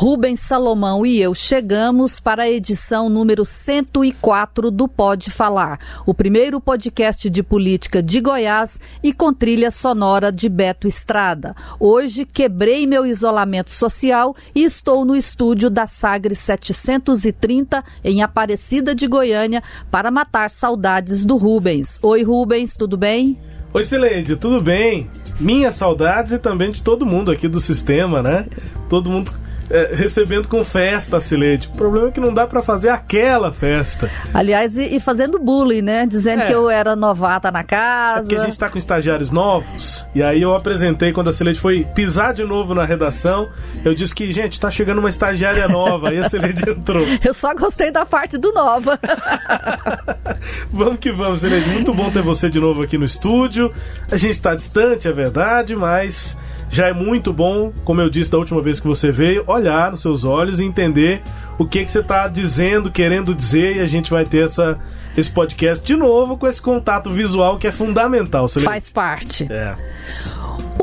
Rubens 0.00 0.40
Salomão 0.40 1.04
e 1.04 1.20
eu 1.20 1.34
chegamos 1.34 2.18
para 2.20 2.44
a 2.44 2.50
edição 2.50 3.10
número 3.10 3.44
104 3.44 4.70
do 4.70 4.88
Pode 4.88 5.30
Falar, 5.30 5.78
o 6.06 6.14
primeiro 6.14 6.58
podcast 6.58 7.28
de 7.28 7.42
política 7.42 8.02
de 8.02 8.18
Goiás 8.18 8.80
e 9.02 9.12
com 9.12 9.30
trilha 9.30 9.70
sonora 9.70 10.32
de 10.32 10.48
Beto 10.48 10.88
Estrada. 10.88 11.54
Hoje 11.78 12.24
quebrei 12.24 12.86
meu 12.86 13.04
isolamento 13.04 13.70
social 13.70 14.34
e 14.54 14.64
estou 14.64 15.04
no 15.04 15.14
estúdio 15.14 15.68
da 15.68 15.86
Sagres 15.86 16.38
730 16.38 17.84
em 18.02 18.22
Aparecida 18.22 18.94
de 18.94 19.06
Goiânia 19.06 19.62
para 19.90 20.10
matar 20.10 20.48
saudades 20.48 21.26
do 21.26 21.36
Rubens. 21.36 22.00
Oi, 22.02 22.22
Rubens, 22.22 22.74
tudo 22.74 22.96
bem? 22.96 23.38
Oi, 23.74 23.84
Sileide, 23.84 24.34
tudo 24.36 24.64
bem? 24.64 25.10
Minhas 25.38 25.74
saudades 25.74 26.32
e 26.32 26.38
também 26.38 26.70
de 26.70 26.82
todo 26.82 27.04
mundo 27.04 27.30
aqui 27.30 27.46
do 27.46 27.60
sistema, 27.60 28.22
né? 28.22 28.46
Todo 28.88 29.10
mundo 29.10 29.30
é, 29.70 29.94
recebendo 29.94 30.48
com 30.48 30.64
festa, 30.64 31.20
Silete. 31.20 31.68
O 31.68 31.76
problema 31.76 32.08
é 32.08 32.10
que 32.10 32.18
não 32.20 32.34
dá 32.34 32.46
para 32.46 32.60
fazer 32.62 32.88
aquela 32.88 33.52
festa. 33.52 34.10
Aliás, 34.34 34.76
e, 34.76 34.96
e 34.96 35.00
fazendo 35.00 35.38
bullying, 35.38 35.82
né? 35.82 36.06
Dizendo 36.06 36.42
é. 36.42 36.46
que 36.46 36.52
eu 36.52 36.68
era 36.68 36.96
novata 36.96 37.52
na 37.52 37.62
casa. 37.62 38.18
É 38.18 38.22
porque 38.22 38.34
a 38.34 38.44
gente 38.44 38.58
tá 38.58 38.68
com 38.68 38.76
estagiários 38.76 39.30
novos. 39.30 40.06
E 40.14 40.22
aí 40.22 40.42
eu 40.42 40.54
apresentei 40.54 41.12
quando 41.12 41.30
a 41.30 41.32
Silete 41.32 41.60
foi 41.60 41.86
pisar 41.94 42.34
de 42.34 42.42
novo 42.42 42.74
na 42.74 42.84
redação. 42.84 43.48
Eu 43.84 43.94
disse 43.94 44.14
que, 44.14 44.30
gente, 44.32 44.58
tá 44.58 44.70
chegando 44.70 44.98
uma 44.98 45.08
estagiária 45.08 45.68
nova. 45.68 46.08
aí 46.08 46.18
a 46.18 46.28
Silete 46.28 46.68
entrou. 46.70 47.04
Eu 47.24 47.32
só 47.32 47.54
gostei 47.54 47.92
da 47.92 48.04
parte 48.04 48.36
do 48.36 48.52
nova. 48.52 48.98
vamos 50.72 50.98
que 50.98 51.12
vamos, 51.12 51.40
Silete. 51.40 51.68
Muito 51.68 51.94
bom 51.94 52.10
ter 52.10 52.22
você 52.22 52.50
de 52.50 52.58
novo 52.58 52.82
aqui 52.82 52.98
no 52.98 53.04
estúdio. 53.04 53.72
A 54.10 54.16
gente 54.16 54.42
tá 54.42 54.54
distante, 54.54 55.06
é 55.06 55.12
verdade, 55.12 55.76
mas 55.76 56.36
já 56.70 56.86
é 56.86 56.92
muito 56.92 57.32
bom, 57.32 57.72
como 57.84 58.00
eu 58.00 58.08
disse 58.08 58.30
da 58.30 58.38
última 58.38 58.62
vez 58.62 58.78
que 58.78 58.86
você 58.86 59.10
veio, 59.10 59.44
olhar 59.46 59.90
nos 59.90 60.00
seus 60.00 60.24
olhos 60.24 60.60
e 60.60 60.64
entender 60.64 61.20
o 61.58 61.66
que, 61.66 61.84
que 61.84 61.90
você 61.90 61.98
está 61.98 62.28
dizendo, 62.28 62.90
querendo 62.90 63.34
dizer, 63.34 63.76
e 63.76 63.80
a 63.80 63.86
gente 63.86 64.10
vai 64.10 64.24
ter 64.24 64.44
essa, 64.44 64.78
esse 65.16 65.30
podcast 65.30 65.84
de 65.84 65.96
novo 65.96 66.38
com 66.38 66.46
esse 66.46 66.62
contato 66.62 67.10
visual 67.10 67.58
que 67.58 67.66
é 67.66 67.72
fundamental. 67.72 68.48
Faz 68.48 68.88
parte. 68.88 69.46
É 69.50 69.74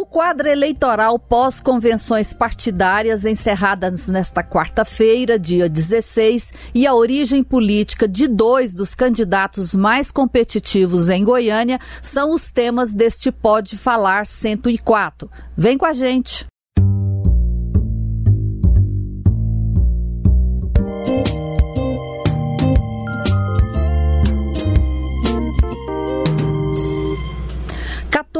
quadro 0.06 0.48
eleitoral 0.48 1.18
pós-convenções 1.18 2.34
partidárias 2.34 3.26
encerradas 3.26 4.08
nesta 4.10 4.44
quarta-feira, 4.44 5.40
dia 5.40 5.70
16, 5.70 6.54
e 6.74 6.86
a 6.86 6.94
origem 6.94 7.44
política 7.44 8.08
de 8.08 8.28
dois 8.28 8.74
dos 8.74 8.94
candidatos 8.94 9.74
mais 9.74 10.12
competitivos 10.12 11.10
em 11.10 11.24
Goiânia 11.24 11.80
são 12.02 12.34
os 12.34 12.52
temas 12.52 12.94
deste 12.94 13.32
Pode 13.32 13.78
Falar 13.78 14.26
104. 14.26 15.30
Vem 15.56 15.78
com 15.78 15.86
a 15.86 15.94
gente! 15.94 16.46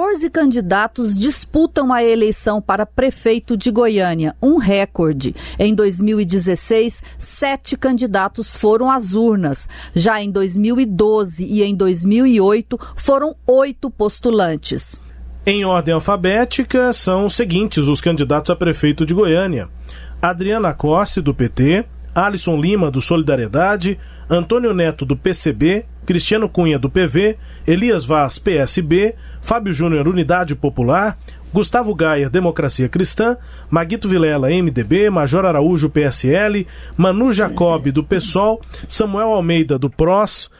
14 0.08 0.30
candidatos 0.30 1.18
disputam 1.18 1.92
a 1.92 2.02
eleição 2.02 2.62
para 2.62 2.86
prefeito 2.86 3.58
de 3.58 3.70
Goiânia, 3.70 4.34
um 4.42 4.56
recorde. 4.56 5.36
Em 5.60 5.76
2016, 5.76 7.04
sete 7.18 7.76
candidatos 7.76 8.56
foram 8.56 8.90
às 8.90 9.14
urnas. 9.14 9.68
Já 9.94 10.22
em 10.22 10.32
2012 10.32 11.46
e 11.46 11.62
em 11.62 11.76
2008, 11.76 12.80
foram 12.96 13.36
oito 13.46 13.90
postulantes. 13.90 15.04
Em 15.46 15.66
ordem 15.66 15.94
alfabética, 15.94 16.94
são 16.94 17.26
os 17.26 17.36
seguintes 17.36 17.86
os 17.88 18.00
candidatos 18.00 18.50
a 18.50 18.56
prefeito 18.56 19.06
de 19.06 19.14
Goiânia: 19.14 19.68
Adriana 20.22 20.74
Corse, 20.74 21.22
do 21.22 21.34
PT, 21.34 21.86
Alisson 22.16 22.56
Lima, 22.56 22.90
do 22.90 23.02
Solidariedade, 23.02 24.00
Antônio 24.30 24.74
Neto, 24.74 25.06
do 25.06 25.16
PCB, 25.16 25.86
Cristiano 26.06 26.50
Cunha, 26.50 26.78
do 26.78 26.90
PV, 26.90 27.38
Elias 27.66 28.06
Vaz, 28.06 28.38
PSB, 28.38 29.16
Fábio 29.42 29.72
Júnior, 29.74 30.08
Unidade 30.08 30.56
Popular, 30.56 31.18
Gustavo 31.54 31.96
Gaia, 31.96 32.30
Democracia 32.30 32.90
Cristã, 32.90 33.38
Maguito 33.70 34.08
Vilela, 34.08 34.50
MDB, 34.50 35.10
Major 35.10 35.46
Araújo, 35.46 35.90
PSL, 35.90 36.68
Manu 36.98 37.32
Jacob, 37.32 37.88
do 37.92 38.04
PSOL, 38.04 38.62
Samuel 38.88 39.30
Almeida, 39.30 39.80
do 39.80 39.90
PROS, 39.90 40.52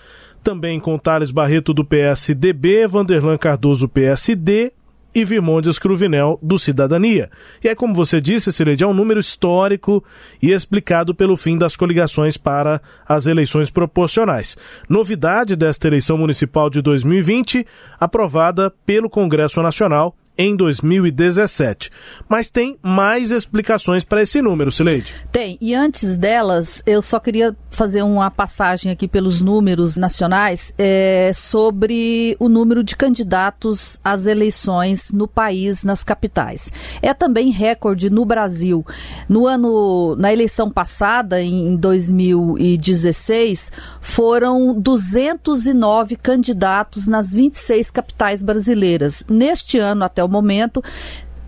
também 0.42 0.80
com 0.80 0.98
Thales 0.98 1.30
Barreto, 1.30 1.74
do 1.74 1.84
PSDB, 1.84 2.88
Vanderlan 2.88 3.38
Cardoso, 3.38 3.90
PSD, 3.90 4.72
e 5.14 5.24
Vimondes 5.26 5.80
Cruvinel, 5.80 6.40
do 6.42 6.60
Cidadania. 6.60 7.30
E 7.64 7.68
é 7.68 7.76
como 7.76 7.94
você 7.94 8.22
disse, 8.22 8.52
Cileide, 8.52 8.84
é 8.84 8.88
um 8.88 8.94
número 8.94 9.20
histórico 9.20 10.04
e 10.42 10.52
explicado 10.52 11.14
pelo 11.16 11.36
fim 11.36 11.58
das 11.58 11.76
coligações 11.76 12.38
para 12.38 12.82
as 13.08 13.28
eleições 13.28 13.70
proporcionais. 13.70 14.58
Novidade 14.88 15.56
desta 15.56 15.88
eleição 15.88 16.18
municipal 16.18 16.70
de 16.70 16.82
2020, 16.82 17.66
aprovada 18.00 18.72
pelo 18.86 19.10
Congresso 19.10 19.62
Nacional 19.62 20.16
em 20.38 20.56
2017. 20.56 21.90
Mas 22.30 22.50
tem 22.50 22.78
mais 22.82 23.32
explicações 23.32 24.04
para 24.04 24.22
esse 24.22 24.42
número, 24.42 24.72
Sileide? 24.72 25.14
Tem. 25.32 25.58
E 25.60 25.74
antes 25.74 26.16
delas, 26.16 26.84
eu 26.86 27.02
só 27.02 27.20
queria 27.20 27.56
fazer 27.72 28.02
uma 28.02 28.30
passagem 28.30 28.92
aqui 28.92 29.08
pelos 29.08 29.42
números 29.42 29.96
nacionais 29.96 30.74
é, 30.78 31.32
sobre 31.34 32.36
o 32.40 32.50
número 32.50 32.84
de 32.84 32.96
candidatos 32.96 34.00
às 34.04 34.26
eleições 34.28 35.12
no 35.12 35.28
país, 35.28 35.84
nas 35.84 36.04
capitais. 36.04 36.72
É 37.02 37.14
também 37.14 37.50
recorde 37.50 38.10
no 38.10 38.26
Brasil. 38.26 38.86
No 39.30 39.48
ano, 39.48 40.16
na 40.18 40.32
eleição 40.34 40.70
passada, 40.70 41.42
em 41.42 41.76
2016, 41.76 43.72
foram 44.02 44.80
209 44.80 46.16
candidatos 46.16 47.08
nas 47.08 47.34
26 47.34 47.92
capitais 47.92 48.44
brasileiras. 48.44 49.24
Neste 49.30 49.78
ano, 49.78 50.04
até 50.04 50.27
o 50.28 50.30
momento, 50.30 50.84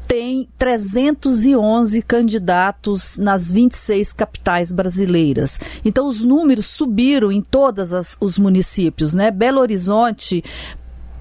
tem 0.08 0.50
311 0.58 2.02
candidatos 2.02 3.16
nas 3.18 3.52
26 3.52 4.12
capitais 4.12 4.72
brasileiras. 4.72 5.60
Então, 5.86 6.08
os 6.08 6.24
números 6.24 6.66
subiram 6.66 7.32
em 7.32 7.44
todos 7.44 8.18
os 8.20 8.40
municípios, 8.40 9.14
né? 9.14 9.30
Belo 9.30 9.62
Horizonte, 9.62 10.44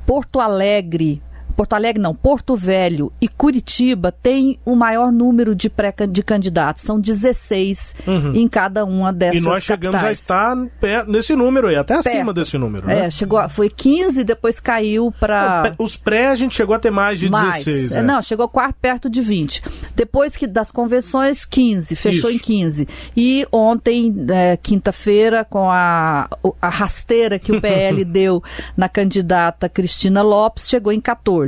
Porto 0.07 0.41
Alegre, 0.41 1.23
Porto 1.59 1.73
Alegre 1.73 2.01
não, 2.01 2.15
Porto 2.15 2.55
Velho 2.55 3.13
e 3.21 3.27
Curitiba 3.27 4.13
têm 4.13 4.61
o 4.65 4.77
maior 4.77 5.11
número 5.11 5.57
de, 5.57 5.69
pré 5.69 5.93
de 6.09 6.23
candidatos, 6.23 6.85
são 6.85 7.01
16 7.01 7.97
uhum. 8.07 8.33
em 8.33 8.47
cada 8.47 8.85
uma 8.85 9.13
dessas 9.13 9.43
E 9.43 9.45
nós 9.45 9.65
chegamos 9.65 10.01
capitais. 10.01 10.31
a 10.31 10.63
estar 10.63 11.07
nesse 11.09 11.35
número 11.35 11.67
aí, 11.67 11.75
até 11.75 11.95
Perto. 11.95 12.07
acima 12.07 12.33
desse 12.33 12.57
número, 12.57 12.87
né? 12.87 13.07
É, 13.07 13.11
chegou, 13.11 13.49
foi 13.49 13.69
15 13.69 14.23
depois 14.23 14.61
caiu 14.61 15.13
para 15.19 15.75
Os 15.81 15.97
pré 15.97 16.29
a 16.29 16.37
gente 16.37 16.55
chegou 16.55 16.77
a 16.77 16.79
ter 16.79 16.93
mais 16.93 17.19
de 17.19 17.29
mais. 17.29 17.65
16. 17.65 17.97
É. 17.97 18.03
Não, 18.05 18.23
chegou 18.23 18.49
quase 18.49 18.75
perto 18.81 19.11
de 19.11 19.21
20. 19.21 19.61
Depois 19.97 20.37
que 20.37 20.47
das 20.47 20.71
convenções, 20.71 21.45
15, 21.45 21.97
fechou 21.97 22.31
Isso. 22.31 22.39
em 22.39 22.41
15. 22.41 22.89
E 23.17 23.45
ontem, 23.51 24.15
é, 24.31 24.57
quinta-feira, 24.57 25.45
com 25.45 25.69
a, 25.69 26.29
a 26.63 26.69
rasteira 26.69 27.37
que 27.37 27.51
o 27.51 27.61
PL 27.61 28.05
deu 28.07 28.41
na 28.77 28.89
candidata 28.89 29.69
Cristina 29.69 30.23
Lopes, 30.23 30.69
chegou 30.69 30.93
em 30.93 31.01
14. 31.01 31.48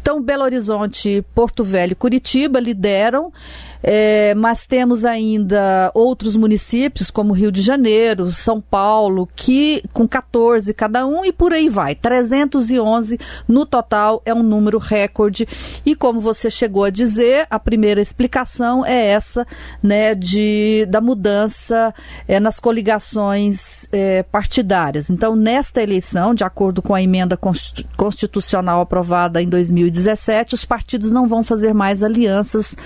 Então, 0.00 0.22
Belo 0.22 0.44
Horizonte, 0.44 1.24
Porto 1.34 1.64
Velho 1.64 1.92
e 1.92 1.96
Curitiba 1.96 2.60
lideram 2.60 3.32
é, 3.82 4.34
mas 4.34 4.66
temos 4.66 5.04
ainda 5.04 5.90
outros 5.94 6.36
municípios, 6.36 7.10
como 7.10 7.32
Rio 7.32 7.50
de 7.50 7.62
Janeiro, 7.62 8.30
São 8.30 8.60
Paulo, 8.60 9.28
que 9.34 9.82
com 9.92 10.06
14 10.06 10.72
cada 10.74 11.06
um 11.06 11.24
e 11.24 11.32
por 11.32 11.52
aí 11.52 11.68
vai. 11.68 11.94
311 11.94 13.18
no 13.48 13.64
total 13.64 14.20
é 14.24 14.34
um 14.34 14.42
número 14.42 14.78
recorde. 14.78 15.46
E 15.84 15.94
como 15.94 16.20
você 16.20 16.50
chegou 16.50 16.84
a 16.84 16.90
dizer, 16.90 17.46
a 17.50 17.58
primeira 17.58 18.00
explicação 18.00 18.84
é 18.84 19.06
essa, 19.06 19.46
né, 19.82 20.14
de, 20.14 20.86
da 20.88 21.00
mudança 21.00 21.94
é, 22.28 22.38
nas 22.38 22.60
coligações 22.60 23.88
é, 23.92 24.22
partidárias. 24.24 25.10
Então, 25.10 25.34
nesta 25.34 25.82
eleição, 25.82 26.34
de 26.34 26.44
acordo 26.44 26.82
com 26.82 26.94
a 26.94 27.02
emenda 27.02 27.38
constitucional 27.96 28.80
aprovada 28.80 29.42
em 29.42 29.48
2017, 29.48 30.54
os 30.54 30.64
partidos 30.64 31.12
não 31.12 31.26
vão 31.26 31.42
fazer 31.42 31.72
mais 31.72 32.02
alianças 32.02 32.76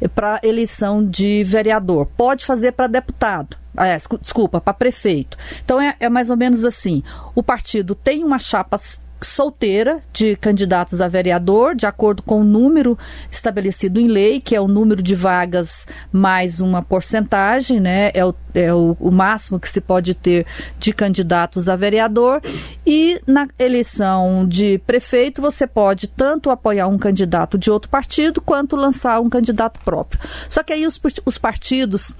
é, 0.00 0.08
para 0.08 0.41
eleição 0.42 1.04
de 1.04 1.44
vereador. 1.44 2.06
Pode 2.16 2.44
fazer 2.44 2.72
para 2.72 2.86
deputado. 2.86 3.56
É, 3.76 3.96
desculpa, 4.20 4.60
para 4.60 4.74
prefeito. 4.74 5.38
Então 5.64 5.80
é, 5.80 5.96
é 5.98 6.08
mais 6.08 6.28
ou 6.28 6.36
menos 6.36 6.64
assim: 6.64 7.02
o 7.34 7.42
partido 7.42 7.94
tem 7.94 8.22
uma 8.22 8.38
chapa 8.38 8.78
solteira 9.24 10.00
de 10.12 10.36
candidatos 10.36 11.00
a 11.00 11.08
vereador, 11.08 11.74
de 11.74 11.86
acordo 11.86 12.22
com 12.22 12.40
o 12.40 12.44
número 12.44 12.98
estabelecido 13.30 14.00
em 14.00 14.08
lei, 14.08 14.40
que 14.40 14.54
é 14.54 14.60
o 14.60 14.66
número 14.66 15.02
de 15.02 15.14
vagas 15.14 15.86
mais 16.10 16.60
uma 16.60 16.82
porcentagem, 16.82 17.80
né? 17.80 18.10
É 18.14 18.24
o, 18.24 18.34
é 18.54 18.72
o, 18.72 18.96
o 18.98 19.10
máximo 19.10 19.60
que 19.60 19.70
se 19.70 19.80
pode 19.80 20.14
ter 20.14 20.46
de 20.78 20.92
candidatos 20.92 21.68
a 21.68 21.76
vereador. 21.76 22.40
E 22.86 23.20
na 23.26 23.46
eleição 23.58 24.46
de 24.46 24.78
prefeito, 24.86 25.40
você 25.40 25.66
pode 25.66 26.08
tanto 26.08 26.50
apoiar 26.50 26.88
um 26.88 26.98
candidato 26.98 27.56
de 27.56 27.70
outro 27.70 27.90
partido, 27.90 28.40
quanto 28.40 28.76
lançar 28.76 29.20
um 29.20 29.30
candidato 29.30 29.80
próprio. 29.84 30.20
Só 30.48 30.62
que 30.62 30.72
aí 30.72 30.86
os, 30.86 31.00
os 31.24 31.38
partidos 31.38 32.12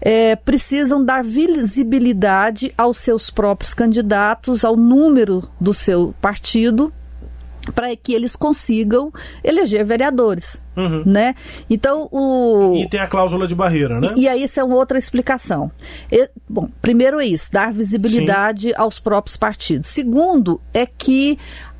é, 0.00 0.34
precisam 0.34 1.04
dar 1.04 1.22
visibilidade 1.22 2.72
aos 2.76 2.98
seus 2.98 3.30
próprios 3.30 3.74
candidatos, 3.74 4.64
ao 4.64 4.76
número 4.76 5.48
do 5.60 5.72
seu 5.72 6.14
partido 6.20 6.47
partido 6.48 6.92
para 7.74 7.94
que 7.94 8.14
eles 8.14 8.34
consigam 8.34 9.12
eleger 9.44 9.84
vereadores, 9.84 10.62
uhum. 10.74 11.02
né? 11.04 11.34
Então 11.68 12.08
o 12.10 12.76
e 12.82 12.88
tem 12.88 12.98
a 12.98 13.06
cláusula 13.06 13.46
de 13.46 13.54
barreira, 13.54 14.00
né? 14.00 14.08
E, 14.16 14.22
e 14.22 14.28
aí 14.28 14.42
isso 14.44 14.58
é 14.58 14.64
uma 14.64 14.76
outra 14.76 14.96
explicação. 14.96 15.70
E, 16.10 16.30
bom, 16.48 16.70
primeiro 16.80 17.20
é 17.20 17.26
isso, 17.26 17.52
dar 17.52 17.70
visibilidade 17.70 18.68
Sim. 18.68 18.74
aos 18.74 18.98
próprios 18.98 19.36
partidos. 19.36 19.88
Segundo 19.88 20.58
é 20.72 20.86
que 20.86 21.38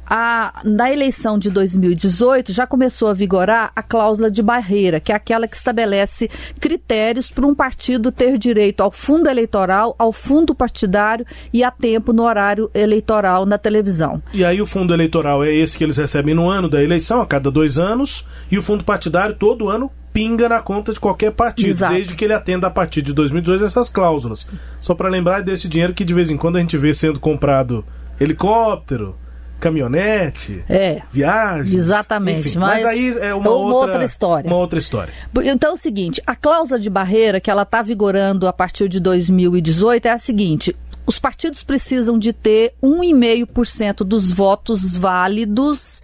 a, 0.08 0.62
na 0.64 0.90
eleição 0.90 1.38
de 1.38 1.50
2018 1.50 2.52
já 2.52 2.66
começou 2.66 3.08
a 3.08 3.12
vigorar 3.12 3.70
a 3.76 3.82
cláusula 3.82 4.30
de 4.30 4.42
barreira, 4.42 5.00
que 5.00 5.12
é 5.12 5.14
aquela 5.14 5.46
que 5.46 5.56
estabelece 5.56 6.30
critérios 6.58 7.30
para 7.30 7.46
um 7.46 7.54
partido 7.54 8.10
ter 8.10 8.38
direito 8.38 8.80
ao 8.80 8.90
fundo 8.90 9.28
eleitoral, 9.28 9.94
ao 9.98 10.12
fundo 10.12 10.54
partidário 10.54 11.26
e 11.52 11.62
a 11.62 11.70
tempo 11.70 12.12
no 12.12 12.22
horário 12.22 12.70
eleitoral 12.72 13.44
na 13.44 13.58
televisão. 13.58 14.22
E 14.32 14.44
aí 14.44 14.60
o 14.62 14.66
fundo 14.66 14.94
eleitoral 14.94 15.44
é 15.44 15.54
esse 15.54 15.76
que 15.76 15.84
eles 15.84 15.96
recebem 15.96 16.34
no 16.34 16.48
ano 16.48 16.68
da 16.68 16.82
eleição, 16.82 17.20
a 17.20 17.26
cada 17.26 17.50
dois 17.50 17.78
anos, 17.78 18.24
e 18.50 18.56
o 18.56 18.62
fundo 18.62 18.84
partidário 18.84 19.34
todo 19.34 19.68
ano 19.68 19.90
pinga 20.12 20.48
na 20.48 20.60
conta 20.60 20.92
de 20.92 20.98
qualquer 20.98 21.32
partido, 21.32 21.68
Exato. 21.68 21.94
desde 21.94 22.14
que 22.14 22.24
ele 22.24 22.32
atenda 22.32 22.66
a 22.66 22.70
partir 22.70 23.02
de 23.02 23.12
2018 23.12 23.64
essas 23.64 23.88
cláusulas. 23.88 24.48
Só 24.80 24.94
para 24.94 25.08
lembrar 25.08 25.42
desse 25.42 25.68
dinheiro 25.68 25.92
que 25.94 26.04
de 26.04 26.14
vez 26.14 26.30
em 26.30 26.36
quando 26.36 26.56
a 26.56 26.60
gente 26.60 26.76
vê 26.76 26.92
sendo 26.94 27.20
comprado 27.20 27.84
helicóptero, 28.18 29.14
caminhonete, 29.58 30.64
é, 30.68 31.02
viagens. 31.10 31.74
Exatamente. 31.74 32.48
Enfim, 32.48 32.58
mas, 32.58 32.82
mas, 32.82 32.92
aí 32.92 33.18
é 33.18 33.34
uma, 33.34 33.50
uma 33.50 33.50
outra, 33.50 33.92
outra, 33.92 34.04
história. 34.04 34.48
Uma 34.48 34.58
outra 34.58 34.78
história. 34.78 35.12
Então 35.44 35.70
é 35.70 35.74
o 35.74 35.76
seguinte: 35.76 36.22
a 36.26 36.34
cláusula 36.34 36.78
de 36.78 36.88
barreira 36.88 37.40
que 37.40 37.50
ela 37.50 37.62
está 37.62 37.82
vigorando 37.82 38.46
a 38.46 38.52
partir 38.52 38.88
de 38.88 39.00
2018 39.00 40.06
é 40.06 40.10
a 40.10 40.18
seguinte: 40.18 40.76
os 41.06 41.18
partidos 41.18 41.62
precisam 41.62 42.18
de 42.18 42.32
ter 42.32 42.74
1,5% 42.82 44.04
dos 44.04 44.30
votos 44.30 44.94
válidos. 44.94 46.02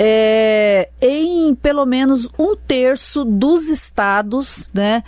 É, 0.00 0.90
em 1.00 1.56
pelo 1.56 1.84
menos 1.84 2.28
um 2.38 2.54
terço 2.54 3.24
dos 3.24 3.66
estados, 3.66 4.70
né? 4.72 5.02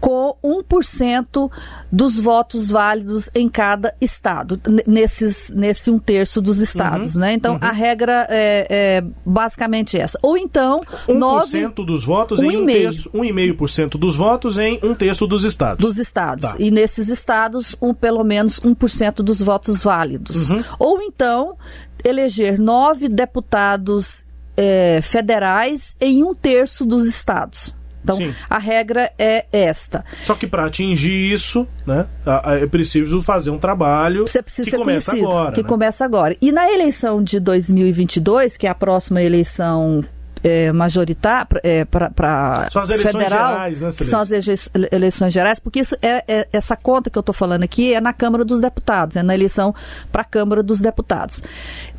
Com 0.00 0.36
1% 0.44 1.50
dos 1.90 2.18
votos 2.18 2.68
válidos 2.68 3.30
em 3.34 3.48
cada 3.48 3.94
estado, 4.00 4.60
nesses, 4.86 5.50
nesse 5.50 5.90
um 5.90 5.98
terço 5.98 6.40
dos 6.40 6.60
estados, 6.60 7.14
uhum, 7.14 7.22
né? 7.22 7.32
Então, 7.32 7.54
uhum. 7.54 7.60
a 7.62 7.72
regra 7.72 8.26
é, 8.28 8.66
é, 8.68 9.04
basicamente 9.24 9.98
essa. 9.98 10.18
Ou 10.22 10.36
então... 10.36 10.82
1% 11.08 11.18
9, 11.18 11.68
dos 11.84 12.04
votos 12.04 12.40
um 12.40 12.50
em 12.50 12.56
um 12.62 12.66
terço, 12.66 13.10
1,5% 13.10 13.98
dos 13.98 14.16
votos 14.16 14.58
em 14.58 14.78
um 14.82 14.94
terço 14.94 15.26
dos 15.26 15.44
estados. 15.44 15.84
Dos 15.84 15.98
estados. 15.98 16.52
Tá. 16.52 16.56
E 16.58 16.70
nesses 16.70 17.08
estados, 17.08 17.76
um, 17.80 17.94
pelo 17.94 18.22
menos 18.22 18.60
1% 18.60 19.16
dos 19.22 19.40
votos 19.40 19.82
válidos. 19.82 20.50
Uhum. 20.50 20.62
Ou 20.78 21.02
então, 21.02 21.56
eleger 22.04 22.60
nove 22.60 23.08
deputados 23.08 24.24
é, 24.56 25.00
federais 25.02 25.96
em 26.00 26.22
um 26.24 26.34
terço 26.34 26.84
dos 26.84 27.06
estados. 27.06 27.74
Então, 28.06 28.16
Sim. 28.16 28.32
a 28.48 28.58
regra 28.58 29.10
é 29.18 29.46
esta. 29.52 30.04
Só 30.22 30.36
que 30.36 30.46
para 30.46 30.64
atingir 30.64 31.32
isso, 31.32 31.66
né, 31.84 32.06
é 32.62 32.66
preciso 32.66 33.20
fazer 33.20 33.50
um 33.50 33.58
trabalho 33.58 34.26
Você 34.26 34.40
precisa 34.40 34.64
que 34.64 34.70
ser 34.70 34.78
começa 34.78 35.10
conhecido, 35.10 35.30
agora. 35.32 35.52
Que 35.52 35.62
né? 35.62 35.68
começa 35.68 36.04
agora. 36.04 36.36
E 36.40 36.52
na 36.52 36.70
eleição 36.70 37.20
de 37.20 37.40
2022, 37.40 38.56
que 38.56 38.68
é 38.68 38.70
a 38.70 38.74
próxima 38.76 39.20
eleição 39.20 40.04
é, 40.46 40.72
majoritária 40.72 41.60
é, 41.64 41.84
para 41.84 42.68
são 42.70 42.82
as 42.82 42.90
eleições 42.90 43.24
federal, 43.24 43.48
gerais, 43.48 43.80
né, 43.80 43.90
são 43.90 44.20
as 44.20 44.30
eleições 44.92 45.32
gerais, 45.32 45.58
porque 45.58 45.80
isso 45.80 45.96
é, 46.00 46.22
é 46.28 46.48
essa 46.52 46.76
conta 46.76 47.10
que 47.10 47.18
eu 47.18 47.20
estou 47.20 47.34
falando 47.34 47.64
aqui 47.64 47.92
é 47.92 48.00
na 48.00 48.12
Câmara 48.12 48.44
dos 48.44 48.60
Deputados, 48.60 49.16
é 49.16 49.24
na 49.24 49.34
eleição 49.34 49.74
para 50.12 50.22
a 50.22 50.24
Câmara 50.24 50.62
dos 50.62 50.80
Deputados. 50.80 51.42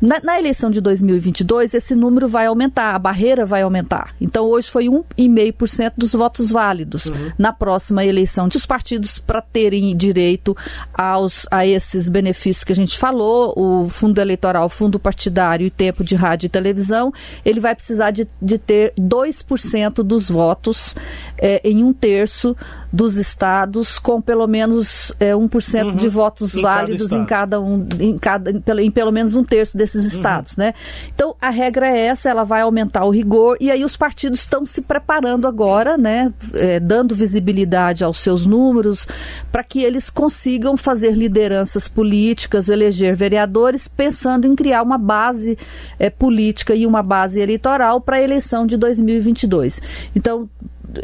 Na, 0.00 0.18
na, 0.22 0.38
eleição 0.38 0.70
de 0.70 0.80
2022 0.80 1.74
esse 1.74 1.94
número 1.94 2.26
vai 2.26 2.46
aumentar, 2.46 2.94
a 2.94 2.98
barreira 2.98 3.44
vai 3.44 3.60
aumentar. 3.60 4.14
Então 4.18 4.46
hoje 4.46 4.70
foi 4.70 4.86
1,5% 4.86 5.92
dos 5.98 6.14
votos 6.14 6.50
válidos. 6.50 7.06
Uhum. 7.06 7.32
Na 7.36 7.52
próxima 7.52 8.04
eleição, 8.04 8.48
os 8.56 8.64
partidos 8.64 9.18
para 9.18 9.42
terem 9.42 9.94
direito 9.94 10.56
aos 10.94 11.46
a 11.50 11.66
esses 11.66 12.08
benefícios 12.08 12.64
que 12.64 12.72
a 12.72 12.76
gente 12.76 12.96
falou, 12.96 13.52
o 13.56 13.88
fundo 13.90 14.20
eleitoral, 14.20 14.68
fundo 14.68 14.98
partidário 14.98 15.66
e 15.66 15.70
tempo 15.70 16.02
de 16.02 16.16
rádio 16.16 16.46
e 16.46 16.48
televisão, 16.48 17.12
ele 17.44 17.60
vai 17.60 17.74
precisar 17.74 18.10
de 18.10 18.26
de 18.40 18.58
ter 18.58 18.92
2% 18.98 20.02
dos 20.02 20.30
votos 20.30 20.94
é, 21.36 21.60
em 21.64 21.82
um 21.82 21.92
terço 21.92 22.56
dos 22.92 23.16
estados, 23.16 23.98
com 23.98 24.20
pelo 24.20 24.46
menos 24.46 25.12
é, 25.20 25.32
1% 25.32 25.84
uhum. 25.84 25.96
de 25.96 26.08
votos 26.08 26.54
em 26.54 26.62
válidos 26.62 27.08
cada 27.08 27.20
em 27.20 27.24
cada 27.26 27.60
um, 27.60 27.88
em, 28.00 28.16
cada, 28.16 28.50
em, 28.50 28.62
em 28.86 28.90
pelo 28.90 29.12
menos 29.12 29.34
um 29.34 29.44
terço 29.44 29.76
desses 29.76 30.02
uhum. 30.02 30.08
estados, 30.08 30.52
uhum. 30.52 30.64
né? 30.64 30.74
Então 31.14 31.34
a 31.40 31.50
regra 31.50 31.88
é 31.88 32.06
essa, 32.06 32.30
ela 32.30 32.44
vai 32.44 32.62
aumentar 32.62 33.04
o 33.04 33.10
rigor 33.10 33.56
e 33.60 33.70
aí 33.70 33.84
os 33.84 33.96
partidos 33.96 34.40
estão 34.40 34.64
se 34.64 34.80
preparando 34.80 35.46
agora, 35.46 35.98
né? 35.98 36.32
É, 36.54 36.80
dando 36.80 37.14
visibilidade 37.14 38.02
aos 38.02 38.18
seus 38.18 38.46
números 38.46 39.06
para 39.52 39.62
que 39.62 39.82
eles 39.82 40.08
consigam 40.08 40.76
fazer 40.76 41.12
lideranças 41.12 41.88
políticas, 41.88 42.68
eleger 42.68 43.14
vereadores, 43.14 43.86
pensando 43.86 44.46
em 44.46 44.54
criar 44.54 44.82
uma 44.82 44.98
base 44.98 45.58
é, 45.98 46.08
política 46.08 46.74
e 46.74 46.86
uma 46.86 47.02
base 47.02 47.40
eleitoral 47.40 48.00
para 48.00 48.17
a 48.18 48.22
eleição 48.22 48.66
de 48.66 48.76
2022. 48.76 49.80
Então 50.14 50.48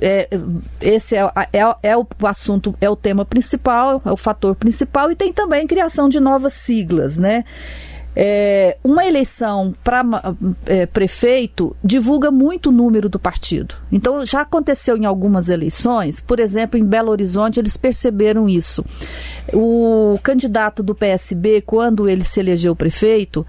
é, 0.01 0.29
esse 0.81 1.17
é, 1.17 1.23
é, 1.53 1.77
é, 1.83 1.97
o 1.97 2.07
assunto, 2.25 2.75
é 2.81 2.89
o 2.89 2.97
tema 2.97 3.25
principal, 3.25 4.01
é 4.05 4.11
o 4.11 4.17
fator 4.17 4.55
principal, 4.55 5.11
e 5.11 5.17
tem 5.17 5.33
também 5.33 5.67
criação 5.67 6.09
de 6.09 6.21
novas 6.21 6.55
siglas, 6.55 7.19
né? 7.19 7.45
É, 8.17 8.77
uma 8.85 9.05
eleição 9.05 9.75
para 9.83 10.05
é, 10.67 10.87
prefeito 10.87 11.77
divulga 11.83 12.31
muito 12.31 12.69
o 12.69 12.73
número 12.73 13.09
do 13.09 13.19
partido. 13.19 13.75
Então, 13.91 14.25
já 14.25 14.43
aconteceu 14.43 14.97
em 14.97 15.05
algumas 15.05 15.49
eleições, 15.49 16.21
por 16.21 16.39
exemplo, 16.39 16.79
em 16.79 16.85
Belo 16.85 17.11
Horizonte, 17.11 17.59
eles 17.59 17.77
perceberam 17.77 18.49
isso. 18.49 18.85
O 19.53 20.17
candidato 20.23 20.81
do 20.81 20.95
PSB, 20.95 21.61
quando 21.63 22.09
ele 22.09 22.25
se 22.25 22.39
elegeu 22.39 22.77
prefeito, 22.77 23.45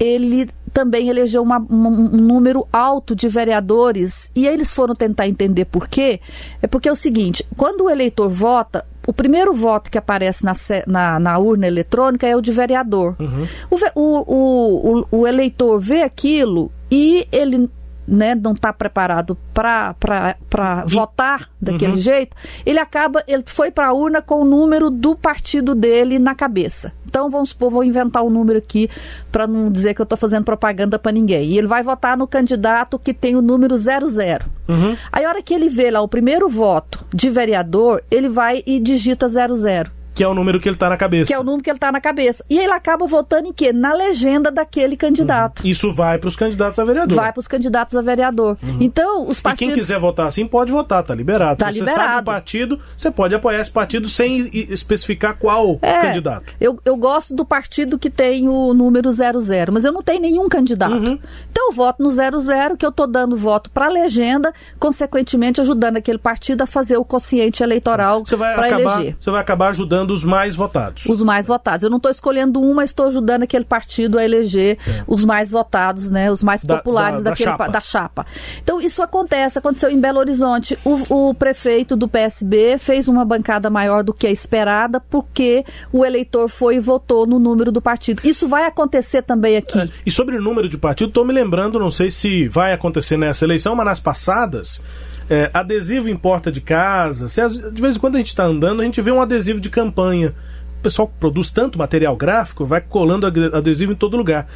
ele 0.00 0.48
também 0.76 1.08
elegeu 1.08 1.42
uma, 1.42 1.58
um, 1.58 1.86
um 1.86 2.20
número 2.20 2.68
alto 2.70 3.16
de 3.16 3.28
vereadores 3.28 4.30
e 4.36 4.46
eles 4.46 4.74
foram 4.74 4.94
tentar 4.94 5.26
entender 5.26 5.64
por 5.64 5.88
quê. 5.88 6.20
É 6.60 6.66
porque 6.66 6.86
é 6.86 6.92
o 6.92 6.96
seguinte: 6.96 7.42
quando 7.56 7.84
o 7.84 7.90
eleitor 7.90 8.28
vota, 8.28 8.84
o 9.06 9.12
primeiro 9.12 9.54
voto 9.54 9.90
que 9.90 9.96
aparece 9.96 10.44
na, 10.44 10.52
na, 10.86 11.18
na 11.18 11.38
urna 11.38 11.66
eletrônica 11.66 12.26
é 12.26 12.36
o 12.36 12.42
de 12.42 12.52
vereador. 12.52 13.16
Uhum. 13.18 13.46
O, 13.70 14.00
o, 14.00 15.00
o, 15.00 15.06
o, 15.10 15.26
eleitor 15.26 15.80
vê 15.80 16.02
aquilo 16.02 16.70
e 16.90 17.26
ele 17.32 17.70
né, 18.06 18.34
não 18.34 18.52
está 18.52 18.72
preparado 18.72 19.36
para 19.52 20.84
votar 20.86 21.50
daquele 21.60 21.92
uhum. 21.92 21.98
jeito, 21.98 22.36
ele 22.64 22.78
acaba, 22.78 23.22
ele 23.26 23.42
foi 23.46 23.70
para 23.70 23.88
a 23.88 23.92
urna 23.92 24.22
com 24.22 24.42
o 24.42 24.44
número 24.44 24.90
do 24.90 25.16
partido 25.16 25.74
dele 25.74 26.18
na 26.18 26.34
cabeça. 26.34 26.92
Então 27.06 27.30
vamos 27.30 27.50
supor, 27.50 27.70
vou 27.70 27.84
inventar 27.84 28.22
o 28.22 28.26
um 28.26 28.30
número 28.30 28.58
aqui 28.58 28.90
para 29.32 29.46
não 29.46 29.70
dizer 29.70 29.94
que 29.94 30.00
eu 30.00 30.04
estou 30.04 30.18
fazendo 30.18 30.44
propaganda 30.44 30.98
para 30.98 31.12
ninguém. 31.12 31.50
E 31.50 31.58
ele 31.58 31.66
vai 31.66 31.82
votar 31.82 32.16
no 32.16 32.26
candidato 32.26 32.98
que 32.98 33.14
tem 33.14 33.36
o 33.36 33.42
número 33.42 33.76
00. 33.76 34.46
Uhum. 34.68 34.96
Aí 35.10 35.24
a 35.24 35.28
hora 35.28 35.42
que 35.42 35.54
ele 35.54 35.68
vê 35.68 35.90
lá 35.90 36.00
o 36.00 36.08
primeiro 36.08 36.48
voto 36.48 37.06
de 37.12 37.30
vereador, 37.30 38.02
ele 38.10 38.28
vai 38.28 38.62
e 38.66 38.78
digita 38.78 39.28
00. 39.28 39.95
Que 40.16 40.24
é 40.24 40.28
o 40.28 40.34
número 40.34 40.58
que 40.58 40.68
ele 40.68 40.76
está 40.76 40.88
na 40.88 40.96
cabeça. 40.96 41.28
Que 41.28 41.34
é 41.34 41.38
o 41.38 41.44
número 41.44 41.62
que 41.62 41.70
ele 41.70 41.76
está 41.76 41.92
na 41.92 42.00
cabeça. 42.00 42.44
E 42.48 42.58
ele 42.58 42.72
acaba 42.72 43.06
votando 43.06 43.48
em 43.48 43.52
quê? 43.52 43.72
Na 43.72 43.92
legenda 43.92 44.50
daquele 44.50 44.96
candidato. 44.96 45.62
Uhum. 45.62 45.70
Isso 45.70 45.92
vai 45.92 46.18
para 46.18 46.28
os 46.28 46.34
candidatos 46.34 46.78
a 46.78 46.84
vereador. 46.84 47.14
Vai 47.14 47.32
para 47.32 47.40
os 47.40 47.46
candidatos 47.46 47.94
a 47.94 48.00
vereador. 48.00 48.56
Uhum. 48.62 48.78
Então, 48.80 49.28
os 49.28 49.40
partidos. 49.40 49.60
E 49.60 49.74
quem 49.74 49.74
quiser 49.74 50.00
votar 50.00 50.26
assim 50.26 50.46
pode 50.46 50.72
votar, 50.72 51.04
tá 51.04 51.14
liberado. 51.14 51.58
Tá 51.58 51.70
Se 51.70 51.80
liberado. 51.80 52.00
você 52.00 52.06
sabe 52.06 52.22
o 52.22 52.24
partido, 52.24 52.80
você 52.96 53.10
pode 53.10 53.34
apoiar 53.34 53.60
esse 53.60 53.70
partido 53.70 54.08
sem 54.08 54.48
especificar 54.52 55.36
qual 55.36 55.78
é, 55.82 56.00
candidato. 56.00 56.46
Eu, 56.58 56.80
eu 56.82 56.96
gosto 56.96 57.34
do 57.34 57.44
partido 57.44 57.98
que 57.98 58.08
tem 58.08 58.48
o 58.48 58.72
número 58.72 59.10
00, 59.12 59.36
mas 59.70 59.84
eu 59.84 59.92
não 59.92 60.02
tenho 60.02 60.20
nenhum 60.20 60.48
candidato. 60.48 60.94
Uhum. 60.94 61.18
Então 61.50 61.68
eu 61.68 61.72
voto 61.72 62.02
no 62.02 62.10
00, 62.10 62.76
que 62.78 62.86
eu 62.86 62.92
tô 62.92 63.06
dando 63.06 63.36
voto 63.36 63.70
para 63.70 63.86
a 63.86 63.90
legenda, 63.90 64.52
consequentemente 64.78 65.60
ajudando 65.60 65.98
aquele 65.98 66.18
partido 66.18 66.62
a 66.62 66.66
fazer 66.66 66.96
o 66.96 67.04
quociente 67.04 67.62
eleitoral 67.62 68.22
para 68.22 68.70
eleger. 68.70 69.16
Você 69.18 69.30
vai 69.30 69.40
acabar 69.40 69.68
ajudando 69.68 70.05
os 70.12 70.24
mais 70.24 70.54
votados. 70.54 71.06
Os 71.06 71.22
mais 71.22 71.46
votados. 71.46 71.84
Eu 71.84 71.90
não 71.90 71.96
estou 71.96 72.10
escolhendo 72.10 72.60
um, 72.60 72.74
mas 72.74 72.90
estou 72.90 73.06
ajudando 73.06 73.42
aquele 73.42 73.64
partido 73.64 74.18
a 74.18 74.24
eleger 74.24 74.78
é. 74.86 75.04
os 75.06 75.24
mais 75.24 75.50
votados, 75.50 76.10
né? 76.10 76.30
Os 76.30 76.42
mais 76.42 76.64
populares 76.64 77.22
da, 77.22 77.30
da, 77.30 77.30
daquele, 77.30 77.50
da 77.50 77.56
chapa. 77.56 77.68
da 77.68 77.80
chapa. 77.80 78.26
Então, 78.62 78.80
isso 78.80 79.02
acontece, 79.02 79.58
aconteceu 79.58 79.90
em 79.90 80.00
Belo 80.00 80.18
Horizonte. 80.18 80.78
O, 80.84 81.28
o, 81.28 81.34
prefeito 81.34 81.96
do 81.96 82.08
PSB 82.08 82.78
fez 82.78 83.08
uma 83.08 83.24
bancada 83.24 83.68
maior 83.70 84.02
do 84.02 84.12
que 84.12 84.26
a 84.26 84.30
esperada, 84.30 85.00
porque 85.00 85.64
o 85.92 86.04
eleitor 86.04 86.48
foi 86.48 86.76
e 86.76 86.80
votou 86.80 87.26
no 87.26 87.38
número 87.38 87.70
do 87.70 87.80
partido. 87.80 88.22
Isso 88.24 88.48
vai 88.48 88.66
acontecer 88.66 89.22
também 89.22 89.56
aqui. 89.56 89.78
É. 89.78 89.88
E 90.04 90.10
sobre 90.10 90.36
o 90.36 90.42
número 90.42 90.68
de 90.68 90.78
partido, 90.78 91.08
estou 91.08 91.24
me 91.24 91.32
lembrando, 91.32 91.78
não 91.78 91.90
sei 91.90 92.10
se 92.10 92.48
vai 92.48 92.72
acontecer 92.72 93.16
nessa 93.16 93.44
eleição, 93.44 93.74
mas 93.74 93.86
nas 93.86 94.00
passadas. 94.00 94.82
É, 95.28 95.50
adesivo 95.52 96.08
em 96.08 96.16
porta 96.16 96.52
de 96.52 96.60
casa. 96.60 97.26
de 97.72 97.82
vez 97.82 97.96
em 97.96 97.98
quando 97.98 98.14
a 98.14 98.18
gente 98.18 98.28
está 98.28 98.44
andando, 98.44 98.80
a 98.80 98.84
gente 98.84 99.00
vê 99.00 99.10
um 99.10 99.20
adesivo 99.20 99.60
de 99.60 99.68
campanha. 99.68 100.34
O 100.78 100.82
pessoal 100.82 101.12
produz 101.18 101.50
tanto 101.50 101.78
material 101.78 102.16
gráfico, 102.16 102.64
vai 102.64 102.80
colando 102.80 103.26
adesivo 103.26 103.92
em 103.92 103.96
todo 103.96 104.16
lugar. 104.16 104.46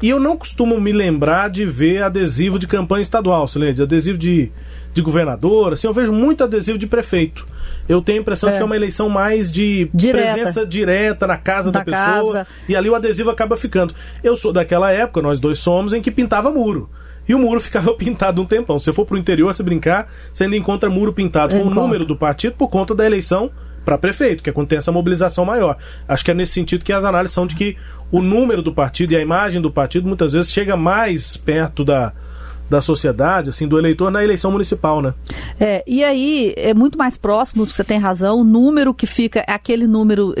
E 0.00 0.08
eu 0.08 0.20
não 0.20 0.36
costumo 0.36 0.80
me 0.80 0.92
lembrar 0.92 1.50
de 1.50 1.64
ver 1.64 2.02
adesivo 2.02 2.58
de 2.58 2.68
campanha 2.68 3.02
estadual, 3.02 3.46
de 3.46 3.82
adesivo 3.82 4.16
de, 4.16 4.52
de 4.94 5.02
governador, 5.02 5.72
assim, 5.72 5.88
eu 5.88 5.92
vejo 5.92 6.12
muito 6.12 6.44
adesivo 6.44 6.78
de 6.78 6.86
prefeito. 6.86 7.44
Eu 7.88 8.00
tenho 8.00 8.18
a 8.18 8.22
impressão 8.22 8.48
é. 8.48 8.52
de 8.52 8.58
que 8.58 8.62
é 8.62 8.64
uma 8.64 8.76
eleição 8.76 9.08
mais 9.08 9.50
de 9.50 9.90
direta. 9.92 10.34
presença 10.34 10.64
direta 10.64 11.26
na 11.26 11.36
casa 11.36 11.72
da, 11.72 11.80
da 11.80 11.84
pessoa. 11.84 12.32
Casa. 12.32 12.46
E 12.68 12.76
ali 12.76 12.88
o 12.88 12.94
adesivo 12.94 13.30
acaba 13.30 13.56
ficando. 13.56 13.92
Eu 14.22 14.36
sou 14.36 14.52
daquela 14.52 14.92
época, 14.92 15.20
nós 15.20 15.40
dois 15.40 15.58
somos, 15.58 15.92
em 15.92 16.00
que 16.00 16.12
pintava 16.12 16.50
muro. 16.50 16.88
E 17.28 17.34
o 17.34 17.38
muro 17.38 17.60
ficava 17.60 17.92
pintado 17.94 18.40
um 18.40 18.46
tempão. 18.46 18.78
Se 18.78 18.86
você 18.86 18.92
for 18.92 19.04
pro 19.04 19.18
interior 19.18 19.54
se 19.54 19.62
brincar, 19.62 20.10
você 20.32 20.44
ainda 20.44 20.56
encontra 20.56 20.88
muro 20.88 21.12
pintado 21.12 21.58
com 21.58 21.66
o 21.66 21.70
número 21.70 22.04
do 22.04 22.16
partido 22.16 22.54
por 22.54 22.68
conta 22.68 22.94
da 22.94 23.04
eleição 23.04 23.50
para 23.84 23.96
prefeito, 23.96 24.42
que 24.42 24.50
é 24.50 24.52
quando 24.52 24.68
tem 24.68 24.78
essa 24.78 24.92
mobilização 24.92 25.44
maior. 25.44 25.76
Acho 26.06 26.24
que 26.24 26.30
é 26.30 26.34
nesse 26.34 26.52
sentido 26.52 26.84
que 26.84 26.92
as 26.92 27.04
análises 27.04 27.34
são 27.34 27.46
de 27.46 27.56
que 27.56 27.76
o 28.10 28.20
número 28.20 28.62
do 28.62 28.72
partido 28.72 29.12
e 29.12 29.16
a 29.16 29.20
imagem 29.20 29.62
do 29.62 29.70
partido 29.70 30.06
muitas 30.06 30.32
vezes 30.32 30.50
chega 30.50 30.76
mais 30.76 31.36
perto 31.36 31.84
da, 31.84 32.12
da 32.68 32.80
sociedade, 32.80 33.50
assim, 33.50 33.66
do 33.66 33.78
eleitor 33.78 34.10
na 34.10 34.22
eleição 34.22 34.50
municipal, 34.50 35.00
né? 35.00 35.14
É, 35.58 35.82
e 35.86 36.04
aí 36.04 36.52
é 36.56 36.74
muito 36.74 36.98
mais 36.98 37.16
próximo, 37.16 37.66
você 37.66 37.82
tem 37.82 37.98
razão, 37.98 38.40
o 38.40 38.44
número 38.44 38.92
que 38.92 39.06
fica 39.06 39.40
é 39.40 39.52
aquele 39.52 39.86
número 39.86 40.34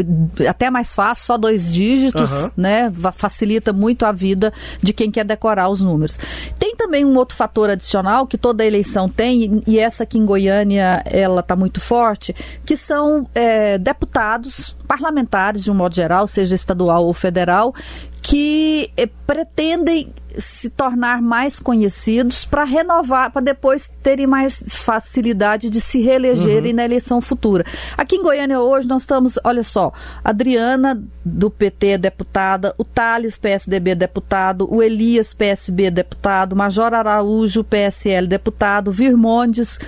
até 0.48 0.70
mais 0.70 0.92
fácil, 0.92 1.24
só 1.24 1.38
dois 1.38 1.70
dígitos, 1.70 2.44
uhum. 2.44 2.50
né? 2.56 2.92
Facilita 3.14 3.72
muito 3.72 4.04
a 4.04 4.12
vida 4.12 4.52
de 4.82 4.92
quem 4.92 5.10
quer 5.10 5.24
decorar 5.24 5.68
os 5.68 5.80
números. 5.80 6.18
Tem 6.58 6.76
também 6.76 7.04
um 7.04 7.16
outro 7.16 7.36
fator 7.36 7.70
adicional 7.70 8.26
que 8.26 8.36
toda 8.36 8.64
eleição 8.64 9.08
tem, 9.08 9.62
e 9.66 9.78
essa 9.78 10.02
aqui 10.02 10.18
em 10.18 10.24
Goiânia 10.24 11.02
ela 11.06 11.40
está 11.40 11.56
muito 11.56 11.80
forte, 11.80 12.34
que 12.64 12.76
são 12.76 13.26
é, 13.34 13.78
deputados, 13.78 14.76
parlamentares 14.86 15.64
de 15.64 15.70
um 15.70 15.74
modo 15.74 15.94
geral, 15.94 16.26
seja 16.26 16.54
estadual 16.54 17.04
ou 17.04 17.12
federal, 17.12 17.74
que 18.22 18.90
eh, 18.96 19.08
pretendem 19.26 20.12
se 20.36 20.68
tornar 20.68 21.22
mais 21.22 21.58
conhecidos 21.58 22.44
para 22.44 22.64
renovar, 22.64 23.30
para 23.30 23.42
depois 23.42 23.90
terem 24.02 24.26
mais 24.26 24.62
facilidade 24.68 25.70
de 25.70 25.80
se 25.80 26.00
reelegerem 26.00 26.72
uhum. 26.72 26.76
na 26.76 26.84
eleição 26.84 27.20
futura. 27.20 27.64
Aqui 27.96 28.16
em 28.16 28.22
Goiânia 28.22 28.60
hoje 28.60 28.86
nós 28.86 29.02
estamos, 29.02 29.38
olha 29.42 29.62
só, 29.62 29.92
Adriana 30.22 31.02
do 31.24 31.50
PT 31.50 31.86
é 31.86 31.98
deputada, 31.98 32.74
o 32.78 32.84
Thales 32.84 33.36
PSDB 33.36 33.94
deputado, 33.94 34.68
o 34.72 34.82
Elias 34.82 35.32
PSB 35.32 35.90
deputado, 35.90 36.54
Major 36.54 36.92
Araújo 36.94 37.64
PSL 37.64 38.26
deputado, 38.26 38.92
Virmondes 38.92 39.78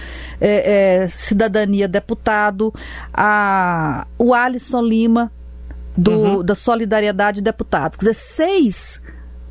é, 0.40 1.02
é, 1.02 1.09
Cidadania 1.09 1.87
deputado, 1.87 2.73
a, 3.12 4.06
o 4.18 4.32
Alisson 4.32 4.82
Lima 4.82 5.30
do, 5.97 6.12
uhum. 6.12 6.42
da 6.42 6.54
Solidariedade 6.54 7.40
Deputados. 7.40 7.99
Quer 7.99 8.06
dizer, 8.06 8.14
seis 8.14 9.02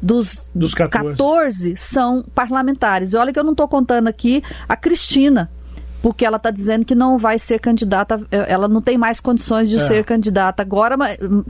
dos, 0.02 0.50
dos 0.54 0.74
14. 0.74 1.18
14 1.18 1.78
são 1.78 2.24
parlamentares. 2.34 3.14
E 3.14 3.18
olha 3.18 3.34
que 3.34 3.40
eu 3.40 3.44
não 3.44 3.52
estou 3.52 3.68
contando 3.68 4.08
aqui 4.08 4.44
a 4.68 4.76
Cristina, 4.76 5.52
porque 6.02 6.26
ela 6.26 6.38
está 6.38 6.50
dizendo 6.50 6.86
que 6.86 6.96
não 6.96 7.18
vai 7.18 7.38
ser 7.38 7.60
candidata, 7.60 8.22
ela 8.32 8.68
não 8.68 8.82
tem 8.82 8.98
mais 8.98 9.20
condições 9.20 9.70
de 9.70 9.76
é. 9.76 9.88
ser 9.88 10.04
candidata 10.06 10.62
agora, 10.62 10.96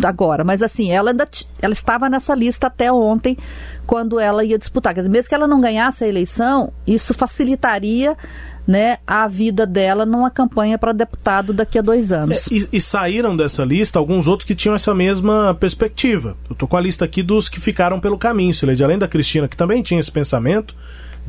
agora, 0.04 0.44
mas 0.44 0.62
assim, 0.62 0.92
ela 0.92 1.12
ainda 1.12 1.28
ela 1.62 1.74
estava 1.74 2.10
nessa 2.10 2.34
lista 2.34 2.68
até 2.68 2.92
ontem, 2.92 3.38
quando 3.86 4.20
ela 4.20 4.44
ia 4.44 4.58
disputar. 4.58 4.94
Quer 4.94 5.02
dizer, 5.02 5.12
mesmo 5.12 5.30
que 5.30 5.36
ela 5.36 5.48
não 5.48 5.62
ganhasse 5.62 6.04
a 6.04 6.08
eleição, 6.08 6.74
isso 6.86 7.14
facilitaria 7.14 8.18
né, 8.68 8.98
a 9.06 9.28
vida 9.28 9.66
dela 9.66 10.06
numa 10.06 10.30
campanha 10.30 10.78
para 10.78 10.92
deputado 10.92 11.54
daqui 11.54 11.80
a 11.80 11.82
dois 11.82 12.12
anos. 12.12 12.52
É, 12.52 12.56
e, 12.56 12.68
e, 12.74 12.82
saíram 12.82 13.36
dessa 13.36 13.66
lista 13.66 13.98
alguns 13.98 14.28
outros 14.28 14.46
que 14.46 14.54
tinham 14.54 14.76
essa 14.76 14.94
mesma 14.94 15.56
perspectiva. 15.60 16.38
Eu 16.48 16.56
tô 16.56 16.68
com 16.68 16.78
a 16.78 16.82
lista 16.82 17.04
aqui 17.04 17.24
dos 17.24 17.50
que 17.50 17.60
ficaram 17.60 18.00
pelo 18.00 18.18
caminho, 18.18 18.54
Sileide, 18.54 18.84
além 18.84 19.00
da 19.00 19.08
Cristina, 19.08 19.48
que 19.48 19.58
também 19.58 19.82
tinha 19.82 20.00
esse 20.00 20.12
pensamento 20.12 20.76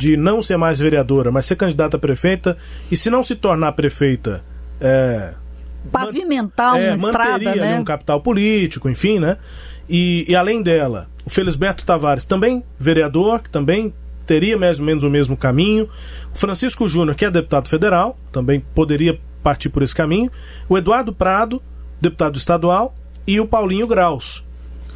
de 0.00 0.16
não 0.16 0.40
ser 0.40 0.57
mais 0.57 0.78
vereadora, 0.78 1.30
mas 1.30 1.45
ser 1.45 1.57
candidata 1.57 1.99
a 1.99 2.00
prefeita, 2.00 2.57
e 2.90 2.97
se 2.97 3.11
não 3.11 3.23
se 3.23 3.35
tornar 3.35 3.73
prefeita, 3.73 4.42
é, 4.80 5.35
pavimentar 5.92 6.80
é, 6.80 6.95
uma 6.95 7.09
estrada, 7.11 7.54
né? 7.54 7.78
um 7.78 7.85
capital 7.85 8.19
político, 8.23 8.88
enfim, 8.88 9.19
né? 9.19 9.37
E, 9.87 10.25
e 10.26 10.35
além 10.35 10.62
dela, 10.62 11.07
o 11.23 11.28
Felisberto 11.28 11.85
Tavares, 11.85 12.25
também 12.25 12.64
vereador, 12.78 13.42
que 13.42 13.50
também 13.50 13.92
teria 14.25 14.57
mais 14.57 14.80
ou 14.80 14.87
menos 14.87 15.04
o 15.04 15.11
mesmo 15.11 15.37
caminho. 15.37 15.87
O 16.35 16.38
Francisco 16.38 16.88
Júnior, 16.88 17.14
que 17.14 17.26
é 17.26 17.30
deputado 17.30 17.69
federal, 17.69 18.16
também 18.33 18.64
poderia 18.75 19.21
partir 19.42 19.69
por 19.69 19.83
esse 19.83 19.95
caminho. 19.95 20.30
O 20.66 20.78
Eduardo 20.78 21.12
Prado, 21.12 21.62
deputado 22.00 22.38
estadual, 22.38 22.95
e 23.26 23.38
o 23.38 23.47
Paulinho 23.47 23.87
Graus. 23.87 24.49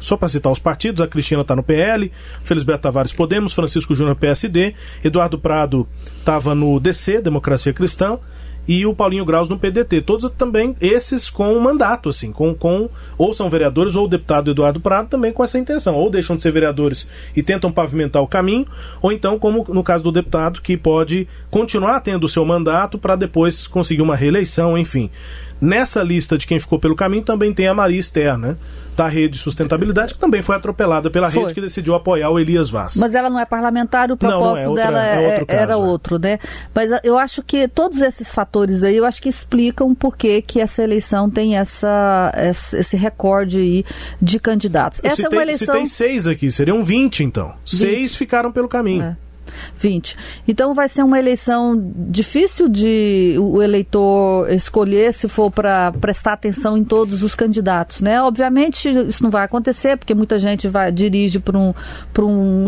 Só 0.05 0.15
para 0.15 0.27
citar 0.27 0.51
os 0.51 0.59
partidos, 0.59 1.01
a 1.01 1.07
Cristina 1.07 1.41
está 1.41 1.55
no 1.55 1.63
PL, 1.63 2.11
Felisberto 2.43 2.83
Tavares 2.83 3.11
Podemos, 3.11 3.53
Francisco 3.53 3.95
Júnior 3.95 4.15
PSD, 4.15 4.75
Eduardo 5.03 5.39
Prado 5.39 5.87
estava 6.19 6.53
no 6.53 6.79
DC, 6.79 7.21
Democracia 7.21 7.73
Cristã, 7.73 8.19
e 8.67 8.85
o 8.85 8.93
Paulinho 8.93 9.25
Graus 9.25 9.49
no 9.49 9.57
PDT. 9.57 10.01
Todos 10.01 10.29
também 10.31 10.75
esses 10.79 11.27
com 11.27 11.59
mandato, 11.59 12.09
assim, 12.09 12.31
com, 12.31 12.53
com 12.53 12.87
ou 13.17 13.33
são 13.33 13.49
vereadores 13.49 13.95
ou 13.95 14.05
o 14.05 14.07
deputado 14.07 14.51
Eduardo 14.51 14.79
Prado 14.79 15.09
também 15.09 15.33
com 15.33 15.43
essa 15.43 15.57
intenção, 15.57 15.95
ou 15.95 16.07
deixam 16.07 16.37
de 16.37 16.43
ser 16.43 16.51
vereadores 16.51 17.09
e 17.35 17.41
tentam 17.41 17.71
pavimentar 17.71 18.21
o 18.21 18.27
caminho, 18.27 18.67
ou 19.01 19.11
então, 19.11 19.39
como 19.39 19.65
no 19.69 19.83
caso 19.83 20.03
do 20.03 20.11
deputado, 20.11 20.61
que 20.61 20.77
pode 20.77 21.27
continuar 21.49 21.99
tendo 22.01 22.25
o 22.25 22.29
seu 22.29 22.45
mandato 22.45 22.99
para 22.99 23.15
depois 23.15 23.65
conseguir 23.65 24.03
uma 24.03 24.15
reeleição, 24.15 24.77
enfim. 24.77 25.09
Nessa 25.59 26.03
lista 26.03 26.37
de 26.37 26.45
quem 26.45 26.59
ficou 26.59 26.77
pelo 26.77 26.95
caminho 26.95 27.23
também 27.23 27.53
tem 27.53 27.67
a 27.67 27.73
Maria 27.73 27.99
Esther, 27.99 28.37
né? 28.37 28.57
Da 28.95 29.07
Rede 29.07 29.37
Sustentabilidade, 29.37 30.13
que 30.13 30.19
também 30.19 30.41
foi 30.41 30.55
atropelada 30.55 31.09
pela 31.09 31.29
foi. 31.29 31.41
rede 31.41 31.53
que 31.53 31.61
decidiu 31.61 31.95
apoiar 31.95 32.29
o 32.29 32.39
Elias 32.39 32.69
Vaz. 32.69 32.95
Mas 32.95 33.13
ela 33.13 33.29
não 33.29 33.39
é 33.39 33.45
parlamentar, 33.45 34.09
o 34.11 34.17
propósito 34.17 34.45
não, 34.45 34.53
não 34.53 34.57
é 34.57 34.67
outra, 34.67 34.83
dela 34.85 35.05
é, 35.05 35.13
é 35.13 35.27
outro 35.31 35.45
caso, 35.45 35.59
era 35.59 35.73
é. 35.73 35.75
outro, 35.75 36.19
né? 36.19 36.39
Mas 36.73 36.91
eu 37.03 37.17
acho 37.17 37.43
que 37.43 37.67
todos 37.67 38.01
esses 38.01 38.31
fatores 38.31 38.83
aí, 38.83 38.95
eu 38.95 39.05
acho 39.05 39.21
que 39.21 39.27
explicam 39.27 39.93
por 39.93 40.15
que, 40.15 40.41
que 40.41 40.61
essa 40.61 40.81
eleição 40.81 41.29
tem 41.29 41.57
essa, 41.57 42.33
esse 42.73 42.95
recorde 42.95 43.57
aí 43.57 43.85
de 44.21 44.39
candidatos. 44.39 45.01
Essa 45.03 45.23
citei, 45.23 45.25
é 45.25 45.29
uma 45.39 45.43
eleição. 45.43 45.75
tem 45.75 45.85
seis 45.85 46.27
aqui, 46.27 46.51
seriam 46.51 46.83
20 46.83 47.23
então. 47.23 47.53
20. 47.65 47.77
Seis 47.77 48.15
ficaram 48.15 48.51
pelo 48.51 48.67
caminho. 48.67 49.03
É. 49.03 49.24
20. 49.77 50.15
Então 50.47 50.73
vai 50.73 50.89
ser 50.89 51.03
uma 51.03 51.19
eleição 51.19 51.93
difícil 52.09 52.67
de 52.67 53.35
o 53.39 53.61
eleitor 53.61 54.51
escolher 54.51 55.13
se 55.13 55.27
for 55.27 55.51
para 55.51 55.91
prestar 55.93 56.33
atenção 56.33 56.77
em 56.77 56.83
todos 56.83 57.23
os 57.23 57.35
candidatos, 57.35 58.01
né? 58.01 58.21
Obviamente 58.21 58.89
isso 58.89 59.23
não 59.23 59.29
vai 59.29 59.43
acontecer 59.43 59.97
porque 59.97 60.13
muita 60.13 60.39
gente 60.39 60.67
vai 60.67 60.91
dirige 60.91 61.39
para 61.39 61.57
um 61.57 61.73
para 62.13 62.25
um 62.25 62.67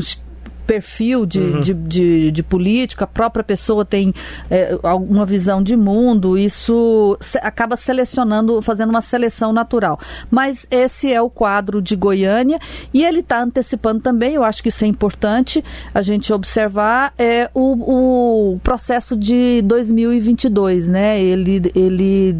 perfil 0.67 1.25
de, 1.25 1.39
uhum. 1.39 1.61
de, 1.61 1.73
de, 1.73 2.31
de, 2.31 2.43
político, 2.43 3.03
a 3.03 3.07
própria 3.07 3.43
pessoa 3.43 3.85
tem 3.85 4.13
é, 4.51 4.77
alguma 4.83 5.25
visão 5.25 5.63
de 5.63 5.77
mundo, 5.77 6.37
isso 6.37 7.17
acaba 7.41 7.77
selecionando, 7.77 8.61
fazendo 8.61 8.89
uma 8.89 9.01
seleção 9.01 9.53
natural. 9.53 9.97
Mas 10.29 10.67
esse 10.69 11.11
é 11.11 11.21
o 11.21 11.29
quadro 11.29 11.81
de 11.81 11.95
Goiânia 11.95 12.59
e 12.93 13.05
ele 13.05 13.21
está 13.21 13.41
antecipando 13.41 14.01
também, 14.01 14.33
eu 14.33 14.43
acho 14.43 14.61
que 14.61 14.69
isso 14.69 14.83
é 14.83 14.87
importante 14.87 15.63
a 15.93 16.01
gente 16.01 16.33
observar, 16.33 17.13
é 17.17 17.49
o, 17.53 18.53
o 18.53 18.59
processo 18.59 19.15
de 19.15 19.61
2022, 19.61 20.89
né? 20.89 21.19
Ele, 21.21 21.61
ele 21.73 22.35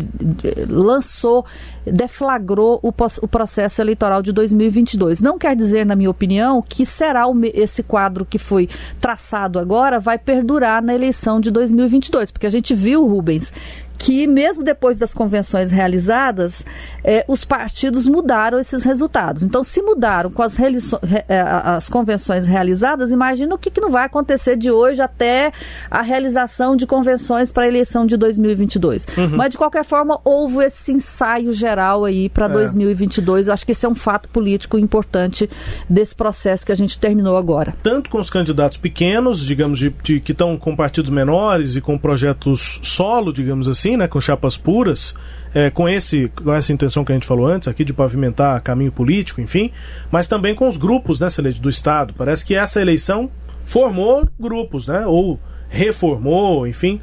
lançou 0.67 1.45
deflagrou 1.91 2.79
o, 2.81 2.89
o, 2.89 3.27
processo 3.27 3.81
eleitoral 3.81 4.21
de 4.21 4.31
2022. 4.31 5.21
Não 5.21 5.37
quer 5.37 5.55
dizer, 5.55 5.85
na 5.85 5.95
minha 5.95 6.09
opinião, 6.09 6.61
que 6.61 6.85
será 6.85 7.27
o, 7.27 7.35
esse 7.53 7.83
quadro 7.83 8.25
que 8.25 8.37
foi 8.37 8.69
traçado 8.99 9.59
agora 9.59 9.99
vai 9.99 10.17
perdurar 10.17 10.81
na 10.81 10.93
eleição 10.93 11.39
de 11.39 11.51
2022, 11.51 12.31
porque 12.31 12.47
a 12.47 12.49
gente 12.49 12.73
viu, 12.73 13.05
Rubens, 13.05 13.53
que 13.97 14.27
mesmo 14.27 14.63
depois 14.63 14.97
das 14.97 15.13
convenções 15.13 15.71
realizadas, 15.71 16.65
eh, 17.03 17.25
os 17.27 17.43
partidos 17.43 18.07
mudaram 18.07 18.59
esses 18.59 18.83
resultados. 18.83 19.43
Então, 19.43 19.63
se 19.63 19.81
mudaram 19.81 20.29
com 20.29 20.43
as, 20.43 20.57
eh, 20.59 21.25
as 21.63 21.89
convenções 21.89 22.45
realizadas, 22.45 23.11
imagina 23.11 23.55
o 23.55 23.57
que, 23.57 23.71
que, 23.71 23.81
não 23.81 23.89
vai 23.89 24.05
acontecer 24.05 24.55
de 24.55 24.69
hoje 24.69 25.01
até 25.01 25.51
a 25.89 26.01
realização 26.01 26.75
de 26.75 26.85
convenções 26.85 27.51
para 27.51 27.63
a 27.63 27.67
eleição 27.67 28.05
de 28.05 28.17
2022. 28.17 29.07
Uhum. 29.17 29.29
Mas, 29.37 29.49
de 29.51 29.57
qualquer 29.57 29.83
forma, 29.83 30.19
houve 30.23 30.65
esse 30.65 30.91
ensaio 30.91 31.51
geral 31.51 32.05
aí 32.05 32.29
para 32.29 32.45
é. 32.45 32.49
2022. 32.49 33.47
Eu 33.47 33.53
acho 33.53 33.65
que 33.65 33.71
esse 33.71 33.85
é 33.85 33.89
um 33.89 33.95
fato 33.95 34.29
político 34.29 34.77
importante 34.77 35.49
desse 35.89 36.15
processo 36.15 36.65
que 36.65 36.71
a 36.71 36.75
gente 36.75 36.99
terminou 36.99 37.37
agora. 37.37 37.73
Tanto 37.81 38.09
com 38.09 38.19
os 38.19 38.29
candidatos 38.29 38.77
pequenos, 38.77 39.45
digamos, 39.45 39.79
de, 39.79 39.93
de 40.03 40.19
que 40.19 40.33
estão 40.33 40.57
com 40.57 40.75
partidos 40.75 41.09
menores 41.09 41.75
e 41.75 41.81
com 41.81 41.97
projetos 41.97 42.79
solo, 42.83 43.31
digamos 43.31 43.67
assim, 43.67 43.86
assim, 43.87 43.97
né, 43.97 44.07
com 44.07 44.19
chapas 44.19 44.57
puras, 44.57 45.15
é, 45.53 45.69
com, 45.69 45.87
esse, 45.87 46.29
com 46.35 46.53
essa 46.53 46.73
intenção 46.73 47.05
que 47.05 47.11
a 47.11 47.15
gente 47.15 47.25
falou 47.25 47.47
antes 47.47 47.67
aqui 47.67 47.85
de 47.85 47.93
pavimentar 47.93 48.61
caminho 48.61 48.91
político, 48.91 49.39
enfim, 49.39 49.71
mas 50.11 50.27
também 50.27 50.53
com 50.53 50.67
os 50.67 50.77
grupos, 50.77 51.19
né, 51.19 51.29
Celeste, 51.29 51.61
do 51.61 51.69
Estado. 51.69 52.13
Parece 52.17 52.45
que 52.45 52.53
essa 52.53 52.81
eleição 52.81 53.29
formou 53.63 54.27
grupos, 54.39 54.87
né, 54.87 55.05
ou 55.05 55.39
reformou, 55.69 56.67
enfim. 56.67 56.99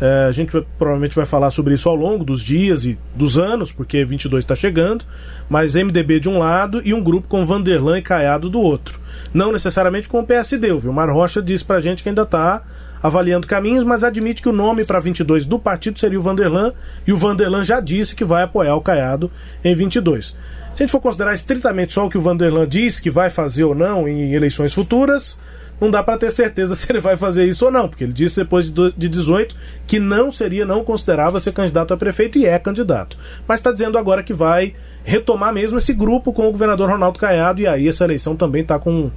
É, 0.00 0.26
a 0.28 0.32
gente 0.32 0.52
vai, 0.52 0.66
provavelmente 0.76 1.14
vai 1.14 1.24
falar 1.24 1.52
sobre 1.52 1.72
isso 1.72 1.88
ao 1.88 1.94
longo 1.94 2.24
dos 2.24 2.42
dias 2.42 2.84
e 2.84 2.98
dos 3.14 3.38
anos, 3.38 3.70
porque 3.70 4.04
22 4.04 4.42
está 4.42 4.56
chegando, 4.56 5.04
mas 5.48 5.76
MDB 5.76 6.18
de 6.18 6.28
um 6.28 6.38
lado 6.38 6.82
e 6.84 6.92
um 6.92 7.02
grupo 7.02 7.28
com 7.28 7.46
Vanderlan 7.46 7.98
e 7.98 8.02
Caiado 8.02 8.50
do 8.50 8.60
outro. 8.60 8.98
Não 9.32 9.52
necessariamente 9.52 10.08
com 10.08 10.18
o 10.18 10.26
PSD, 10.26 10.72
o 10.72 10.80
Vilmar 10.80 11.08
Rocha 11.12 11.40
disse 11.40 11.64
pra 11.64 11.78
gente 11.78 12.02
que 12.02 12.08
ainda 12.08 12.22
está 12.22 12.64
avaliando 13.04 13.46
caminhos, 13.46 13.84
mas 13.84 14.02
admite 14.02 14.40
que 14.40 14.48
o 14.48 14.52
nome 14.52 14.82
para 14.82 14.98
22 14.98 15.44
do 15.44 15.58
partido 15.58 16.00
seria 16.00 16.18
o 16.18 16.22
Vanderlan, 16.22 16.72
e 17.06 17.12
o 17.12 17.18
Vanderlan 17.18 17.62
já 17.62 17.78
disse 17.78 18.16
que 18.16 18.24
vai 18.24 18.42
apoiar 18.42 18.74
o 18.76 18.80
Caiado 18.80 19.30
em 19.62 19.74
22. 19.74 20.28
Se 20.28 20.36
a 20.72 20.76
gente 20.76 20.90
for 20.90 21.00
considerar 21.00 21.34
estritamente 21.34 21.92
só 21.92 22.06
o 22.06 22.08
que 22.08 22.16
o 22.16 22.20
Vanderlan 22.22 22.66
diz 22.66 22.98
que 22.98 23.10
vai 23.10 23.28
fazer 23.28 23.64
ou 23.64 23.74
não 23.74 24.08
em 24.08 24.32
eleições 24.32 24.72
futuras, 24.72 25.38
não 25.78 25.90
dá 25.90 26.02
para 26.02 26.16
ter 26.16 26.30
certeza 26.30 26.74
se 26.74 26.90
ele 26.90 26.98
vai 26.98 27.14
fazer 27.14 27.44
isso 27.44 27.66
ou 27.66 27.70
não, 27.70 27.90
porque 27.90 28.04
ele 28.04 28.12
disse 28.14 28.36
depois 28.36 28.70
de 28.70 29.06
18 29.06 29.54
que 29.86 30.00
não 30.00 30.32
seria, 30.32 30.64
não 30.64 30.82
considerava 30.82 31.38
ser 31.40 31.52
candidato 31.52 31.92
a 31.92 31.98
prefeito 31.98 32.38
e 32.38 32.46
é 32.46 32.58
candidato. 32.58 33.18
Mas 33.46 33.60
está 33.60 33.70
dizendo 33.70 33.98
agora 33.98 34.22
que 34.22 34.32
vai 34.32 34.72
retomar 35.04 35.52
mesmo 35.52 35.76
esse 35.76 35.92
grupo 35.92 36.32
com 36.32 36.48
o 36.48 36.50
governador 36.50 36.88
Ronaldo 36.88 37.18
Caiado, 37.18 37.60
e 37.60 37.66
aí 37.66 37.86
essa 37.86 38.04
eleição 38.04 38.34
também 38.34 38.62
está 38.62 38.78
com 38.78 39.10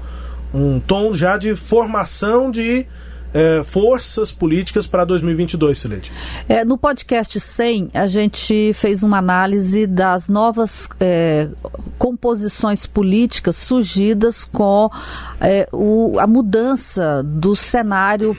um 0.54 0.78
tom 0.78 1.14
já 1.14 1.38
de 1.38 1.56
formação 1.56 2.52
de 2.52 2.86
é, 3.34 3.64
forças 3.64 4.32
políticas 4.32 4.88
para 4.88 5.06
2022, 5.06 5.78
Silete? 5.78 6.12
É, 6.48 6.64
no 6.64 6.78
podcast 6.78 7.40
100, 7.40 7.92
a 7.94 8.08
gente 8.08 8.72
fez 8.74 9.04
uma 9.04 9.18
análise 9.18 9.86
das 9.86 10.30
novas 10.30 10.90
é, 11.00 11.50
composições 11.98 12.86
políticas 12.86 13.56
surgidas 13.58 14.44
com 14.46 14.90
é, 15.40 15.68
o, 15.72 16.20
a 16.20 16.28
mudança 16.28 17.24
do 17.24 17.56
cenário 17.56 18.38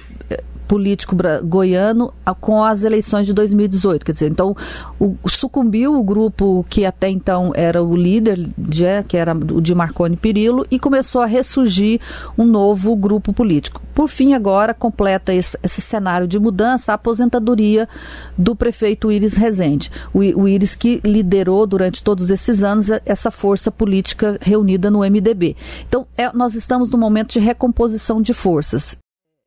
político 0.68 1.16
goiano 1.44 2.12
com 2.40 2.62
as 2.62 2.84
eleições 2.84 3.26
de 3.26 3.32
2018. 3.32 4.04
Quer 4.04 4.12
dizer, 4.12 4.30
então 4.30 4.54
o, 5.00 5.16
sucumbiu 5.26 5.98
o 5.98 6.04
grupo 6.04 6.64
que 6.68 6.84
até 6.84 7.08
então 7.08 7.50
era 7.54 7.82
o 7.82 7.96
líder, 7.96 8.38
de, 8.56 8.84
que 9.08 9.16
era 9.16 9.32
o 9.32 9.60
de 9.60 9.74
Marconi 9.74 10.16
Perillo, 10.16 10.66
e 10.70 10.78
começou 10.78 11.22
a 11.22 11.26
ressurgir 11.26 12.00
um 12.36 12.44
novo 12.44 12.94
grupo 12.94 13.32
político. 13.32 13.80
Por 13.94 14.08
fim, 14.08 14.34
agora 14.34 14.74
completa 14.74 15.32
esse, 15.32 15.58
esse 15.62 15.80
cenário 15.80 16.28
de 16.28 16.38
mudança 16.38 16.92
a 16.92 16.94
aposentadoria 16.94 17.88
do 18.36 18.54
prefeito 18.54 19.10
Iris 19.10 19.34
Rezende. 19.34 19.90
O, 20.12 20.18
o 20.18 20.46
Iris 20.46 20.74
que 20.74 21.00
liderou 21.02 21.66
durante 21.66 22.02
todos 22.02 22.30
esses 22.30 22.62
anos 22.62 22.90
essa 23.06 23.30
força 23.30 23.70
política 23.70 24.38
reunida 24.40 24.90
no 24.90 25.00
MDB. 25.00 25.56
Então, 25.88 26.06
é, 26.16 26.30
nós 26.32 26.54
estamos 26.54 26.90
num 26.90 26.98
momento 26.98 27.32
de 27.32 27.40
recomposição 27.40 28.20
de 28.20 28.34
forças. 28.34 28.98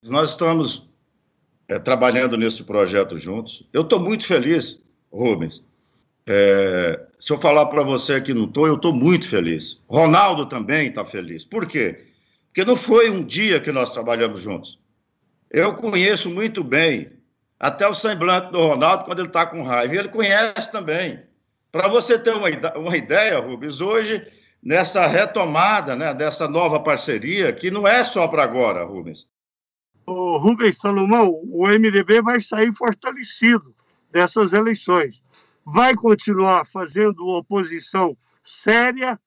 Nós 0.04 0.32
estamos 0.32 0.91
é, 1.72 1.80
trabalhando 1.80 2.36
nesse 2.36 2.66
projeto 2.66 3.16
juntos. 3.16 3.64
Eu 3.72 3.84
estou 3.84 3.98
muito 3.98 4.28
feliz, 4.28 4.82
Rubens. 5.10 5.66
É, 6.28 7.00
se 7.18 7.32
eu 7.32 7.38
falar 7.38 7.68
para 7.68 7.82
você 7.82 8.20
que 8.20 8.34
não 8.34 8.44
estou, 8.44 8.68
eu 8.68 8.76
estou 8.76 8.94
muito 8.94 9.26
feliz. 9.26 9.82
Ronaldo 9.88 10.46
também 10.46 10.90
está 10.90 11.06
feliz. 11.06 11.46
Por 11.46 11.66
quê? 11.66 12.04
Porque 12.48 12.66
não 12.66 12.76
foi 12.76 13.10
um 13.10 13.24
dia 13.24 13.62
que 13.62 13.72
nós 13.72 13.94
trabalhamos 13.94 14.42
juntos. 14.42 14.78
Eu 15.50 15.74
conheço 15.74 16.30
muito 16.30 16.62
bem 16.62 17.10
até 17.58 17.88
o 17.88 17.94
semblante 17.94 18.52
do 18.52 18.68
Ronaldo 18.68 19.06
quando 19.06 19.20
ele 19.20 19.30
está 19.30 19.46
com 19.46 19.64
raiva. 19.64 19.96
Ele 19.96 20.10
conhece 20.10 20.70
também. 20.74 21.22
Para 21.72 21.88
você 21.88 22.20
ter 22.20 22.34
uma, 22.34 22.50
uma 22.76 22.98
ideia, 22.98 23.40
Rubens, 23.40 23.80
hoje, 23.80 24.22
nessa 24.62 25.08
retomada 25.08 25.96
né, 25.96 26.14
dessa 26.14 26.50
nova 26.50 26.82
parceria, 26.82 27.54
que 27.54 27.72
não 27.72 27.88
é 27.88 28.04
só 28.04 28.28
para 28.28 28.44
agora, 28.44 28.84
Rubens, 28.84 29.26
o 30.12 30.38
Rubens 30.38 30.78
Salomão, 30.78 31.30
o 31.30 31.68
MDB 31.68 32.22
vai 32.22 32.42
sair 32.42 32.74
fortalecido 32.76 33.74
dessas 34.12 34.54
eleições. 34.54 35.22
Vai 35.66 35.96
continuar 35.96 36.66
fazendo 36.68 37.26
oposição 37.28 38.18
séria, 38.44 39.20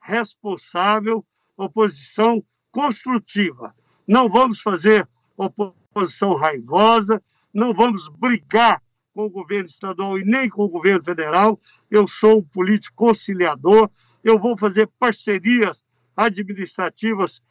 responsável, 0.00 1.24
oposição 1.56 2.42
construtiva. 2.70 3.74
Não 4.06 4.28
vamos 4.28 4.60
fazer 4.60 5.08
oposição 5.36 6.34
raivosa, 6.34 7.22
não 7.52 7.72
vamos 7.72 8.08
brigar 8.08 8.82
com 9.14 9.26
o 9.26 9.30
governo 9.30 9.68
estadual 9.68 10.18
e 10.18 10.24
nem 10.24 10.48
com 10.48 10.64
o 10.64 10.68
governo 10.68 11.04
federal. 11.04 11.60
Eu 11.90 12.08
sou 12.08 12.38
um 12.38 12.42
político 12.42 12.96
conciliador, 12.96 13.90
eu 14.24 14.38
vou 14.38 14.56
fazer 14.56 14.88
parcerias 14.98 15.84
administrativas 16.16 17.42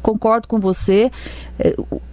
concordo 0.00 0.48
com 0.48 0.58
você. 0.58 1.10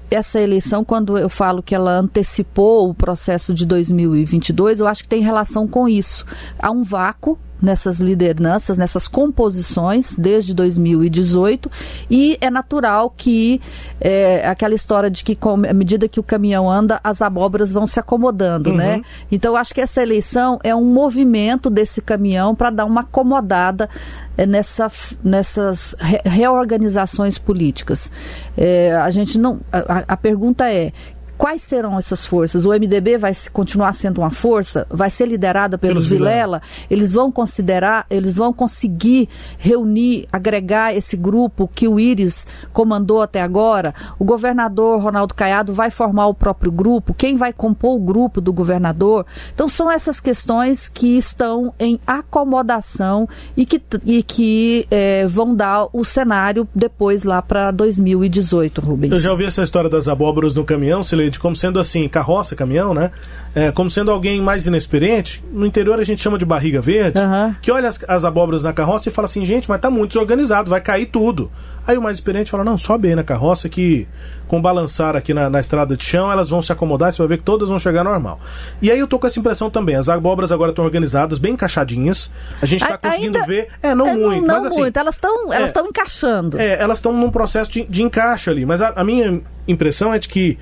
Essa 0.10 0.40
eleição, 0.40 0.84
quando 0.84 1.18
eu 1.18 1.30
falo 1.30 1.62
que 1.62 1.76
ela 1.76 1.98
antecipou 1.98 2.90
o 2.90 2.94
processo 2.94 3.54
de 3.54 3.66
2022, 3.66 4.80
eu 4.80 4.88
acho 4.88 5.04
que 5.04 5.10
tem 5.10 5.22
relação 5.22 5.68
com 5.68 5.88
isso. 5.88 6.26
Há 6.60 6.72
um 6.72 6.84
vácuo 6.84 7.38
nessas 7.62 8.00
lideranças, 8.00 8.78
nessas 8.78 9.08
composições 9.08 10.16
desde 10.16 10.54
2018 10.54 11.72
e 12.10 12.38
é 12.40 12.50
natural 12.50 13.10
que 13.16 13.60
é, 14.00 14.48
aquela 14.48 14.76
história 14.76 15.10
de 15.10 15.24
que 15.24 15.36
com, 15.36 15.54
à 15.66 15.74
medida 15.74 16.08
que 16.08 16.20
o 16.20 16.24
caminhão 16.24 16.70
anda 16.70 17.00
as 17.04 17.22
abóboras 17.22 17.72
vão 17.72 17.88
se 17.88 18.00
acomodando, 18.00 18.74
né? 18.74 18.92
uhum. 18.92 18.98
né? 18.98 19.04
Então 19.32 19.56
acho 19.56 19.74
que 19.74 19.82
essa 19.82 20.02
eleição 20.02 20.60
é 20.64 20.76
um 20.76 20.86
movimento 20.86 21.70
desse 21.70 22.02
caminhão 22.02 22.54
para 22.54 22.70
dar 22.70 22.86
uma 22.86 23.02
acomodada 23.02 23.90
é, 24.38 24.46
nessa, 24.46 24.90
nessas 25.24 25.96
re 26.00 26.22
reorganizações 26.24 27.40
políticas. 27.40 28.12
É, 28.56 28.94
a 28.94 29.10
gente 29.10 29.38
não. 29.38 29.60
A, 29.72 29.97
a 30.08 30.18
pergunta 30.18 30.72
é: 30.72 30.92
Quais 31.38 31.62
serão 31.62 31.98
essas 31.98 32.26
forças? 32.26 32.66
O 32.66 32.72
MDB 32.72 33.18
vai 33.18 33.32
continuar 33.54 33.94
sendo 33.94 34.22
uma 34.22 34.32
força? 34.32 34.88
Vai 34.90 35.10
ser 35.10 35.28
liderada 35.28 35.78
pelos, 35.78 36.08
pelos 36.08 36.08
Vilela? 36.08 36.62
Eles 36.90 37.14
vão 37.14 37.32
considerar, 37.32 38.06
eles 38.10 38.36
vão 38.36 38.52
conseguir 38.52 39.30
reunir, 39.58 40.28
agregar 40.32 40.96
esse 40.96 41.16
grupo 41.16 41.70
que 41.74 41.88
o 41.88 42.00
Íris 42.00 42.48
comandou 42.74 43.22
até 43.22 43.42
agora? 43.42 43.94
O 44.18 44.26
governador 44.26 45.00
Ronaldo 45.00 45.36
Caiado 45.36 45.74
vai 45.74 45.92
formar 45.92 46.28
o 46.28 46.34
próprio 46.34 46.72
grupo? 46.72 47.14
Quem 47.14 47.36
vai 47.36 47.54
compor 47.54 47.96
o 47.96 48.00
grupo 48.00 48.42
do 48.42 48.52
governador? 48.52 49.26
Então 49.54 49.70
são 49.70 49.92
essas 49.92 50.20
questões 50.20 50.90
que 50.90 51.18
estão 51.18 51.74
em 51.80 52.00
acomodação 52.08 53.30
e 53.56 53.66
que, 53.66 53.82
e 54.06 54.24
que 54.24 54.88
é, 54.90 55.28
vão 55.28 55.54
dar 55.54 55.88
o 55.94 56.04
cenário 56.04 56.68
depois 56.74 57.24
lá 57.24 57.42
para 57.42 57.70
2018, 57.72 58.82
Rubens. 58.82 59.12
Eu 59.12 59.20
já 59.20 59.32
ouvi 59.32 59.46
essa 59.46 59.62
história 59.62 59.90
das 59.90 60.08
abóboras 60.08 60.56
no 60.56 60.66
caminhão, 60.66 61.04
se 61.04 61.16
Sileide, 61.28 61.40
como 61.40 61.56
sendo 61.56 61.80
assim, 61.80 62.08
carroça, 62.08 62.56
caminhão, 62.56 62.94
né? 62.94 63.12
É, 63.54 63.72
como 63.72 63.90
sendo 63.90 64.12
alguém 64.12 64.42
mais 64.42 64.66
inexperiente. 64.68 65.44
No 65.52 65.66
interior 65.66 66.00
a 66.00 66.04
gente 66.04 66.22
chama 66.22 66.38
de 66.38 66.46
barriga 66.46 66.80
verde, 66.82 67.20
Aham. 67.20 67.56
que 67.62 67.72
olha 67.72 67.88
as, 67.88 68.04
as 68.08 68.26
abóboras 68.26 68.64
na 68.64 68.74
carroça 68.74 69.10
e 69.10 69.12
fala 69.12 69.26
assim, 69.26 69.46
gente, 69.46 69.68
mas 69.70 69.82
tá 69.82 69.90
muito 69.90 70.10
desorganizado, 70.12 70.70
vai 70.70 70.82
cair 70.82 71.08
tudo. 71.08 71.52
Aí 71.86 71.98
o 71.98 72.02
mais 72.02 72.18
experiente 72.18 72.52
fala, 72.52 72.66
não, 72.66 72.78
sobe 72.78 73.08
aí 73.08 73.16
na 73.16 73.24
carroça 73.24 73.70
que 73.70 74.06
com 74.46 74.62
balançar 74.62 75.16
aqui 75.16 75.34
na, 75.34 75.50
na 75.50 75.60
estrada 75.60 75.96
de 75.96 76.04
chão, 76.04 76.30
elas 76.32 76.50
vão 76.50 76.62
se 76.62 76.72
acomodar, 76.72 77.12
você 77.12 77.18
vai 77.20 77.28
ver 77.30 77.38
que 77.38 77.44
todas 77.44 77.70
vão 77.70 77.80
chegar 77.80 78.04
normal. 78.04 78.40
E 78.82 78.92
aí 78.92 79.00
eu 79.00 79.08
tô 79.08 79.18
com 79.18 79.26
essa 79.26 79.40
impressão 79.40 79.70
também, 79.70 79.96
as 79.96 80.10
abóboras 80.10 80.52
agora 80.52 80.72
estão 80.72 80.84
organizadas, 80.84 81.40
bem 81.40 81.54
encaixadinhas, 81.54 82.30
a 82.62 82.66
gente 82.66 82.86
tá 82.86 82.96
A- 82.96 82.98
conseguindo 82.98 83.38
ainda- 83.38 83.48
ver... 83.48 83.70
É, 83.82 83.96
não 83.96 84.08
É, 84.08 84.16
muito, 84.18 84.42
não 84.46 84.56
mas 84.56 84.66
assim... 84.66 84.80
muito. 84.82 84.98
Elas 84.98 85.16
estão 85.16 85.46
elas 85.46 85.62
é. 85.62 85.66
estão 85.66 85.86
encaixando. 85.88 86.60
É, 86.60 86.78
elas 86.80 86.98
estão 86.98 87.14
num 87.14 87.32
processo 87.32 87.72
de, 87.72 87.86
de 87.86 88.04
encaixe 88.04 88.50
ali. 88.50 88.66
Mas 88.66 88.82
a, 88.82 88.90
a 88.96 89.04
minha 89.04 89.42
impressão 89.68 90.14
é 90.14 90.20
de 90.20 90.28
que 90.28 90.58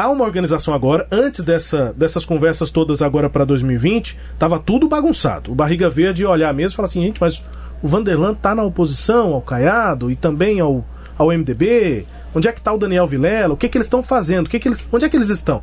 há 0.00 0.08
uma 0.08 0.24
organização 0.24 0.72
agora, 0.72 1.06
antes 1.12 1.44
dessa, 1.44 1.92
dessas 1.92 2.24
conversas 2.24 2.70
todas 2.70 3.02
agora 3.02 3.28
para 3.28 3.44
2020, 3.44 4.18
tava 4.38 4.58
tudo 4.58 4.88
bagunçado. 4.88 5.52
O 5.52 5.54
Barriga 5.54 5.90
Verde 5.90 6.22
ia 6.22 6.30
olhar 6.30 6.54
mesmo 6.54 6.72
e 6.72 6.76
falar 6.76 6.88
assim, 6.88 7.02
gente, 7.02 7.20
mas 7.20 7.42
o 7.82 7.86
Vanderlan 7.86 8.32
tá 8.32 8.54
na 8.54 8.62
oposição 8.62 9.34
ao 9.34 9.42
Caiado 9.42 10.10
e 10.10 10.16
também 10.16 10.58
ao, 10.58 10.86
ao 11.18 11.28
MDB? 11.28 12.06
Onde 12.34 12.48
é 12.48 12.52
que 12.52 12.62
tá 12.62 12.72
o 12.72 12.78
Daniel 12.78 13.06
Vilela? 13.06 13.52
O 13.52 13.56
que 13.58 13.68
que 13.68 13.76
eles 13.76 13.88
estão 13.88 14.02
fazendo? 14.02 14.46
O 14.46 14.50
que 14.50 14.58
que 14.58 14.68
eles, 14.68 14.86
onde 14.90 15.04
é 15.04 15.08
que 15.08 15.16
eles 15.16 15.28
estão? 15.28 15.62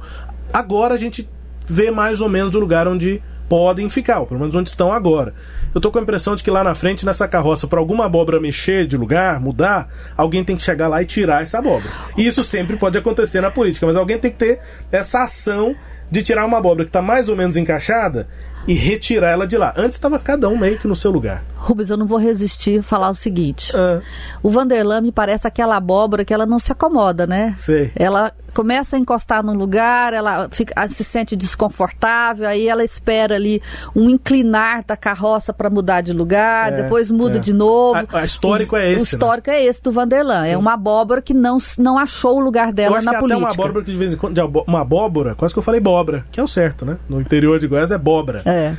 Agora 0.54 0.94
a 0.94 0.98
gente 0.98 1.28
vê 1.66 1.90
mais 1.90 2.22
ou 2.22 2.30
menos 2.30 2.54
o 2.54 2.60
lugar 2.60 2.88
onde 2.88 3.22
podem 3.50 3.90
ficar, 3.90 4.26
pelo 4.26 4.40
menos 4.40 4.56
onde 4.56 4.70
estão 4.70 4.92
agora. 4.92 5.34
Eu 5.74 5.82
tô 5.82 5.92
com 5.92 6.00
a 6.00 6.02
impressão 6.02 6.36
de 6.36 6.44
que 6.44 6.52
lá 6.52 6.64
na 6.64 6.76
frente, 6.76 7.06
nessa 7.06 7.28
carroça, 7.28 7.68
para 7.68 7.80
alguma 7.80 8.06
abóbora 8.06 8.40
mexer 8.40 8.86
de 8.86 8.98
lugar, 8.98 9.40
mudar, 9.40 9.90
alguém 10.16 10.44
tem 10.44 10.56
que 10.56 10.64
chegar 10.64 10.88
lá 10.88 11.02
e 11.02 11.06
tirar 11.06 11.44
essa 11.44 11.60
abóbora. 11.60 11.92
E 12.18 12.26
isso 12.26 12.44
sempre 12.44 12.78
pode 12.78 12.98
acontecer 12.98 13.42
na 13.42 13.52
política, 13.52 13.86
mas 13.86 13.96
alguém 13.96 14.18
tem 14.18 14.32
que 14.32 14.38
ter 14.38 14.60
essa 14.92 15.24
ação 15.24 15.76
de 16.10 16.22
tirar 16.22 16.46
uma 16.46 16.58
abóbora 16.58 16.86
que 16.86 16.90
está 16.90 17.02
mais 17.02 17.30
ou 17.30 17.36
menos 17.36 17.58
encaixada 17.58 18.28
e 18.68 18.74
retirar 18.74 19.30
ela 19.30 19.48
de 19.48 19.58
lá. 19.58 19.74
Antes 19.78 19.98
estava 19.98 20.20
cada 20.20 20.48
um 20.50 20.58
meio 20.58 20.78
que 20.78 20.88
no 20.88 20.96
seu 20.96 21.12
lugar. 21.12 21.44
Rubens, 21.60 21.90
eu 21.90 21.98
não 21.98 22.06
vou 22.06 22.18
resistir 22.20 22.80
a 22.80 22.84
falar 22.84 23.10
o 23.10 23.16
seguinte. 23.16 23.72
Ah, 23.76 24.00
O 24.44 24.50
Vanderlan 24.50 25.02
me 25.02 25.12
parece 25.12 25.48
aquela 25.48 25.76
abóbora 25.76 26.24
que 26.24 26.34
ela 26.34 26.46
não 26.46 26.60
se 26.60 26.72
acomoda, 26.72 27.26
né? 27.28 27.54
sei. 27.58 27.92
Ela 27.96 28.32
começa 28.54 28.96
a 28.96 29.00
encostar 29.00 29.44
num 29.44 29.54
lugar, 29.54 30.14
ela 30.14 30.48
fica, 30.52 30.74
ah, 30.76 30.88
se 30.88 31.04
sente 31.04 31.36
desconfortável, 31.36 32.48
aí 32.48 32.68
ela 32.68 32.84
espera 32.84 33.36
ali 33.36 33.62
um 33.96 34.10
inclinar 34.10 34.84
da 34.86 34.98
carroça 34.98 35.54
para 35.54 35.70
mudar 35.70 36.02
de 36.02 36.12
lugar, 36.14 36.74
É, 36.74 36.84
depois 36.84 37.12
muda 37.12 37.38
é. 37.38 37.40
de 37.40 37.54
novo. 37.54 37.96
A- 37.98 38.20
a 38.20 38.26
histórico 38.26 38.76
é 38.76 38.88
O 38.88 38.92
esse, 38.94 38.98
né? 38.98 39.02
histórico 39.04 39.50
é 39.52 39.64
esse 39.64 39.84
do 39.84 39.92
Vanderlan. 39.92 40.46
É 40.46 40.58
uma 40.58 40.74
abóbora 40.74 41.22
que 41.22 41.34
não, 41.34 41.58
não 41.78 41.98
achou 42.00 42.38
o 42.38 42.40
lugar 42.40 42.72
dela 42.74 43.00
na 43.02 43.14
que 43.14 43.20
política. 43.20 43.48
até 43.48 43.56
uma 43.58 43.66
abóbora 43.66 43.86
que 43.86 43.92
de 43.92 43.98
vez 43.98 44.14
em 44.14 44.18
quando. 44.18 44.34
de 44.34 44.42
abó- 44.42 44.64
Uma 44.68 44.82
abóbora, 44.82 45.36
quase 45.36 45.54
que 45.54 45.60
eu 45.60 45.64
falei 45.64 45.80
bobra, 45.80 46.26
que 46.32 46.40
é 46.40 46.44
o 46.44 46.48
certo, 46.48 46.84
né? 46.86 46.98
No 47.08 47.22
interior 47.22 47.60
de 47.60 47.68
Goiás 47.68 47.92
é 47.92 47.98
bobra. 47.98 48.42
É. 48.46 48.74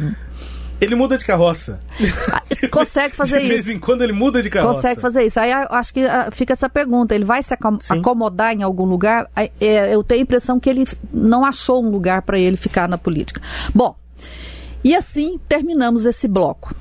Ele 0.81 0.95
muda 0.95 1.19
de 1.19 1.25
carroça. 1.25 1.81
Consegue 2.71 3.15
fazer 3.17 3.41
de 3.41 3.49
vez 3.49 3.67
isso. 3.67 3.73
em 3.77 3.81
quando 3.81 4.03
ele 4.03 4.13
muda 4.13 4.43
de 4.43 4.49
carroça. 4.51 4.75
Consegue 4.75 5.01
fazer 5.01 5.25
isso. 5.25 5.41
Aí 5.41 5.51
eu 5.51 5.67
acho 5.71 5.93
que 5.93 6.05
ah, 6.05 6.29
fica 6.31 6.53
essa 6.53 6.69
pergunta: 6.69 7.15
ele 7.15 7.25
vai 7.25 7.43
se 7.43 7.53
acom- 7.55 7.79
Sim. 7.81 7.99
acomodar 7.99 8.55
em 8.55 8.63
algum 8.63 8.85
lugar? 8.85 9.29
É, 9.61 9.95
eu 9.95 10.03
tenho 10.05 10.21
a 10.21 10.23
impressão 10.23 10.61
que 10.61 10.71
ele 10.71 10.87
não 11.13 11.45
achou 11.45 11.85
um 11.85 11.91
lugar 11.91 12.23
para 12.23 12.39
ele 12.39 12.57
ficar 12.57 12.89
na 12.89 12.97
política. 12.99 13.41
Bom, 13.75 13.97
e 14.85 14.95
assim 14.95 15.39
terminamos 15.49 16.05
esse 16.07 16.29
bloco. 16.29 16.75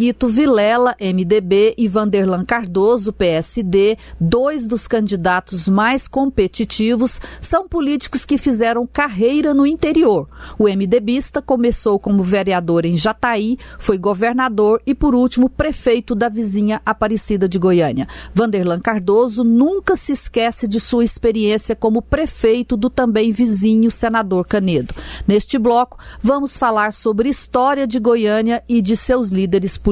Maguito 0.00 0.28
Vilela, 0.28 0.96
MDB, 0.98 1.74
e 1.76 1.86
Vanderlan 1.86 2.42
Cardoso, 2.42 3.12
PSD, 3.12 3.98
dois 4.18 4.66
dos 4.66 4.88
candidatos 4.88 5.68
mais 5.68 6.08
competitivos, 6.08 7.20
são 7.38 7.68
políticos 7.68 8.24
que 8.24 8.38
fizeram 8.38 8.86
carreira 8.86 9.52
no 9.52 9.66
interior. 9.66 10.26
O 10.58 10.64
MDBista 10.64 11.42
começou 11.42 11.98
como 11.98 12.22
vereador 12.22 12.86
em 12.86 12.96
Jataí, 12.96 13.58
foi 13.78 13.98
governador 13.98 14.80
e, 14.86 14.94
por 14.94 15.14
último, 15.14 15.50
prefeito 15.50 16.14
da 16.14 16.30
vizinha 16.30 16.80
Aparecida 16.86 17.46
de 17.46 17.58
Goiânia. 17.58 18.08
Vanderlan 18.34 18.80
Cardoso 18.80 19.44
nunca 19.44 19.96
se 19.96 20.12
esquece 20.12 20.66
de 20.66 20.80
sua 20.80 21.04
experiência 21.04 21.76
como 21.76 22.00
prefeito 22.00 22.74
do 22.74 22.88
também 22.88 23.32
vizinho 23.32 23.90
senador 23.90 24.46
Canedo. 24.46 24.94
Neste 25.28 25.58
bloco, 25.58 25.98
vamos 26.22 26.56
falar 26.56 26.94
sobre 26.94 27.28
história 27.28 27.86
de 27.86 27.98
Goiânia 27.98 28.62
e 28.66 28.80
de 28.80 28.96
seus 28.96 29.28
líderes 29.28 29.76
políticos. 29.76 29.89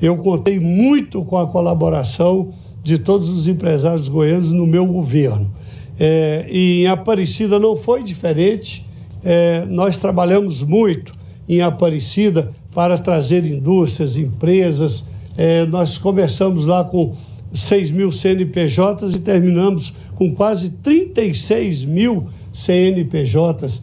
Eu 0.00 0.16
contei 0.16 0.58
muito 0.58 1.24
com 1.24 1.36
a 1.36 1.46
colaboração 1.46 2.52
de 2.82 2.98
todos 2.98 3.28
os 3.28 3.46
empresários 3.46 4.08
goianos 4.08 4.52
no 4.52 4.66
meu 4.66 4.86
governo. 4.86 5.50
É, 5.98 6.46
e 6.50 6.82
em 6.82 6.86
Aparecida 6.86 7.58
não 7.58 7.76
foi 7.76 8.02
diferente. 8.02 8.86
É, 9.22 9.66
nós 9.66 9.98
trabalhamos 9.98 10.62
muito 10.62 11.12
em 11.48 11.60
Aparecida 11.60 12.52
para 12.72 12.96
trazer 12.96 13.44
indústrias, 13.44 14.16
empresas. 14.16 15.04
É, 15.36 15.66
nós 15.66 15.98
começamos 15.98 16.64
lá 16.66 16.84
com 16.84 17.14
6 17.52 17.90
mil 17.90 18.10
CNPJs 18.10 19.14
e 19.14 19.18
terminamos 19.18 19.92
com 20.14 20.34
quase 20.34 20.70
36 20.70 21.84
mil 21.84 22.28
CNPJs. 22.52 23.82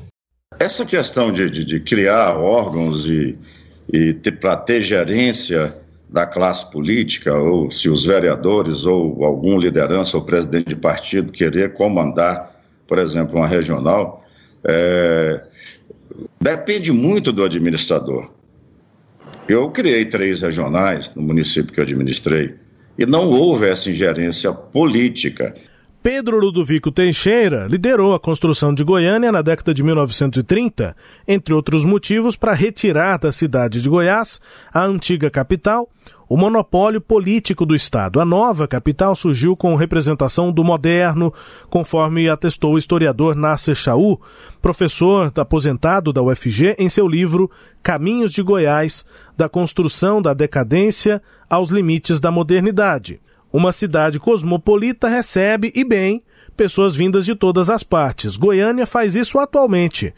Essa 0.60 0.86
questão 0.86 1.32
de, 1.32 1.50
de, 1.50 1.64
de 1.64 1.80
criar 1.80 2.36
órgãos 2.36 3.06
e, 3.06 3.38
e 3.92 4.14
para 4.14 4.58
ter 4.58 4.82
gerência 4.82 5.74
da 6.10 6.26
classe 6.26 6.70
política, 6.72 7.36
ou 7.36 7.70
se 7.70 7.90
os 7.90 8.06
vereadores 8.06 8.86
ou 8.86 9.24
algum 9.26 9.58
liderança 9.58 10.18
ou 10.18 10.24
presidente 10.24 10.70
de 10.70 10.76
partido 10.76 11.32
querer 11.32 11.74
comandar, 11.74 12.56
por 12.88 12.98
exemplo, 12.98 13.38
uma 13.38 13.48
regional, 13.48 14.24
é, 14.64 15.42
depende 16.40 16.92
muito 16.92 17.32
do 17.32 17.44
administrador. 17.44 18.32
Eu 19.48 19.70
criei 19.72 20.06
três 20.06 20.42
regionais 20.42 21.14
no 21.16 21.22
município 21.22 21.74
que 21.74 21.80
eu 21.80 21.84
administrei 21.84 22.56
e 22.98 23.06
não 23.06 23.30
houve 23.30 23.68
essa 23.68 23.90
ingerência 23.90 24.52
política. 24.52 25.56
Pedro 26.10 26.40
Ludovico 26.40 26.90
Teixeira 26.90 27.68
liderou 27.68 28.16
a 28.16 28.20
construção 28.20 28.74
de 28.74 28.82
Goiânia 28.82 29.30
na 29.30 29.42
década 29.42 29.74
de 29.74 29.84
1930, 29.84 30.96
entre 31.28 31.54
outros 31.54 31.84
motivos 31.84 32.38
para 32.38 32.54
retirar 32.54 33.20
da 33.20 33.30
cidade 33.30 33.82
de 33.82 33.90
Goiás, 33.90 34.40
a 34.74 34.86
antiga 34.86 35.30
capital, 35.30 35.90
o 36.30 36.38
monopólio 36.38 37.02
político 37.02 37.66
do 37.66 37.76
Estado. 37.76 38.22
A 38.22 38.26
nova 38.26 38.70
capital 38.70 39.18
surgiu 39.18 39.54
com 39.58 39.76
representação 39.76 40.50
do 40.50 40.64
moderno, 40.64 41.34
conforme 41.70 42.30
atestou 42.30 42.76
o 42.76 42.78
historiador 42.78 43.36
Nasser 43.36 43.76
Chaú, 43.76 44.18
professor 44.62 45.30
aposentado 45.36 46.14
da 46.14 46.22
UFG, 46.22 46.78
em 46.80 46.88
seu 46.88 47.06
livro 47.06 47.52
Caminhos 47.84 48.32
de 48.32 48.42
Goiás, 48.42 49.06
da 49.36 49.50
construção 49.50 50.22
da 50.22 50.34
decadência 50.34 51.22
aos 51.50 51.68
limites 51.68 52.22
da 52.22 52.32
modernidade. 52.32 53.20
Uma 53.52 53.72
cidade 53.72 54.20
cosmopolita 54.20 55.08
recebe, 55.08 55.72
e 55.76 55.84
bem, 55.84 56.24
pessoas 56.56 56.96
vindas 56.96 57.26
de 57.26 57.36
todas 57.36 57.70
as 57.70 57.84
partes. 57.84 58.36
Goiânia 58.36 58.86
faz 58.86 59.16
isso 59.16 59.40
atualmente. 59.40 60.14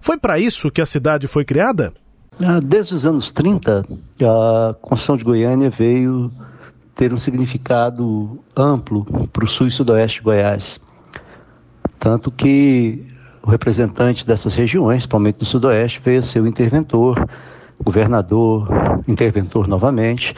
Foi 0.00 0.18
para 0.18 0.38
isso 0.38 0.70
que 0.70 0.80
a 0.80 0.86
cidade 0.86 1.28
foi 1.28 1.44
criada? 1.44 1.92
Ah, 2.40 2.60
Desde 2.64 2.94
os 2.94 3.06
anos 3.06 3.30
30, 3.30 3.84
a 4.22 4.74
construção 4.80 5.16
de 5.16 5.24
Goiânia 5.24 5.70
veio 5.70 6.30
ter 6.94 7.12
um 7.12 7.18
significado 7.18 8.40
amplo 8.56 9.04
para 9.32 9.44
o 9.44 9.48
sul 9.48 9.66
e 9.66 9.70
sudoeste 9.70 10.18
de 10.18 10.24
Goiás. 10.24 10.80
Tanto 11.98 12.30
que 12.30 13.06
o 13.42 13.50
representante 13.50 14.26
dessas 14.26 14.54
regiões, 14.54 14.98
principalmente 14.98 15.36
do 15.36 15.44
sudoeste, 15.44 16.00
veio 16.04 16.22
ser 16.22 16.40
o 16.40 16.46
interventor, 16.46 17.28
governador, 17.82 18.68
interventor 19.06 19.66
novamente. 19.66 20.34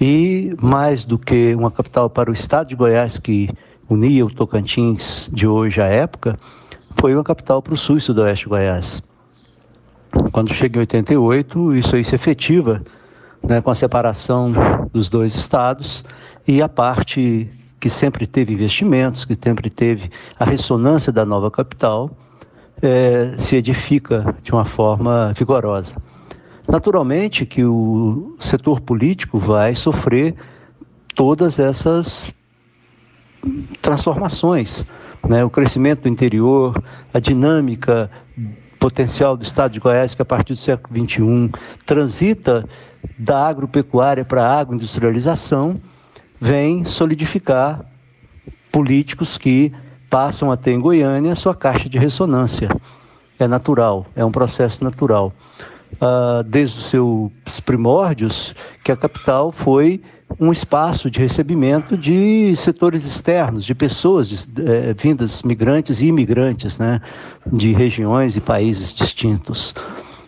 E 0.00 0.54
mais 0.60 1.06
do 1.06 1.18
que 1.18 1.54
uma 1.54 1.70
capital 1.70 2.10
para 2.10 2.30
o 2.30 2.34
estado 2.34 2.68
de 2.68 2.74
Goiás 2.74 3.18
que 3.18 3.48
unia 3.88 4.26
o 4.26 4.30
Tocantins 4.30 5.30
de 5.32 5.46
hoje 5.46 5.80
à 5.80 5.86
época, 5.86 6.38
foi 7.00 7.14
uma 7.14 7.24
capital 7.24 7.62
para 7.62 7.74
o 7.74 7.76
sul 7.76 7.96
e 7.96 8.00
sudoeste 8.00 8.44
de 8.44 8.50
Goiás. 8.50 9.02
Quando 10.32 10.52
chega 10.52 10.78
em 10.78 10.80
88, 10.80 11.74
isso 11.76 11.96
aí 11.96 12.04
se 12.04 12.14
efetiva 12.14 12.82
né, 13.42 13.60
com 13.60 13.70
a 13.70 13.74
separação 13.74 14.52
dos 14.92 15.08
dois 15.08 15.34
estados 15.34 16.04
e 16.46 16.60
a 16.60 16.68
parte 16.68 17.48
que 17.78 17.90
sempre 17.90 18.26
teve 18.26 18.52
investimentos, 18.52 19.24
que 19.24 19.36
sempre 19.40 19.70
teve 19.70 20.10
a 20.38 20.44
ressonância 20.44 21.12
da 21.12 21.24
nova 21.24 21.50
capital, 21.50 22.10
eh, 22.82 23.34
se 23.38 23.56
edifica 23.56 24.34
de 24.42 24.52
uma 24.52 24.64
forma 24.64 25.32
vigorosa. 25.36 25.94
Naturalmente 26.68 27.46
que 27.46 27.64
o 27.64 28.36
setor 28.40 28.80
político 28.80 29.38
vai 29.38 29.74
sofrer 29.74 30.34
todas 31.14 31.58
essas 31.58 32.34
transformações, 33.80 34.84
né? 35.28 35.44
o 35.44 35.50
crescimento 35.50 36.02
do 36.02 36.08
interior, 36.08 36.82
a 37.14 37.20
dinâmica 37.20 38.10
potencial 38.78 39.36
do 39.36 39.44
estado 39.44 39.72
de 39.72 39.80
Goiás, 39.80 40.14
que 40.14 40.22
a 40.22 40.24
partir 40.24 40.54
do 40.54 40.58
século 40.58 41.06
XXI 41.08 41.50
transita 41.84 42.68
da 43.18 43.48
agropecuária 43.48 44.24
para 44.24 44.46
a 44.46 44.58
agroindustrialização, 44.58 45.80
vem 46.40 46.84
solidificar 46.84 47.84
políticos 48.72 49.38
que 49.38 49.72
passam 50.10 50.50
a 50.50 50.56
ter 50.56 50.72
em 50.72 50.80
Goiânia 50.80 51.34
sua 51.34 51.54
caixa 51.54 51.88
de 51.88 51.98
ressonância. 51.98 52.68
É 53.38 53.46
natural, 53.46 54.06
é 54.14 54.24
um 54.24 54.32
processo 54.32 54.82
natural. 54.82 55.32
Uh, 55.94 56.42
desde 56.42 56.78
os 56.78 56.86
seus 56.86 57.60
primórdios, 57.64 58.54
que 58.84 58.92
a 58.92 58.96
capital 58.96 59.50
foi 59.50 60.02
um 60.38 60.52
espaço 60.52 61.10
de 61.10 61.18
recebimento 61.18 61.96
de 61.96 62.54
setores 62.56 63.06
externos, 63.06 63.64
de 63.64 63.74
pessoas 63.74 64.28
de, 64.28 64.62
eh, 64.66 64.94
vindas 64.98 65.42
migrantes 65.42 66.00
e 66.02 66.06
imigrantes, 66.06 66.78
né, 66.78 67.00
de 67.50 67.72
regiões 67.72 68.36
e 68.36 68.40
países 68.40 68.92
distintos. 68.92 69.74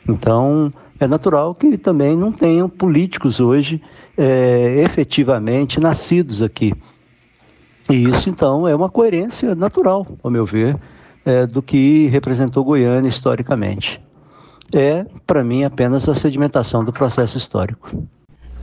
Então, 0.09 0.73
é 0.99 1.07
natural 1.07 1.55
que 1.55 1.77
também 1.77 2.17
não 2.17 2.33
tenham 2.33 2.69
políticos 2.69 3.41
hoje 3.41 3.83
eh, 4.17 4.83
efetivamente 4.85 5.79
nascidos 5.79 6.41
aqui. 6.41 6.73
E 7.91 8.09
isso, 8.09 8.31
então, 8.31 8.67
é 8.67 8.75
uma 8.75 8.89
coerência 8.89 9.55
natural, 9.55 10.07
ao 10.23 10.31
meu 10.31 10.47
ver, 10.47 10.77
eh, 11.25 11.47
do 11.47 11.61
que 11.61 12.07
representou 12.07 12.65
Goiânia 12.65 13.09
historicamente. 13.09 14.01
É, 14.73 15.07
para 15.27 15.43
mim, 15.43 15.65
apenas 15.65 16.09
a 16.09 16.15
sedimentação 16.15 16.85
do 16.85 16.93
processo 16.93 17.39
histórico. 17.39 17.91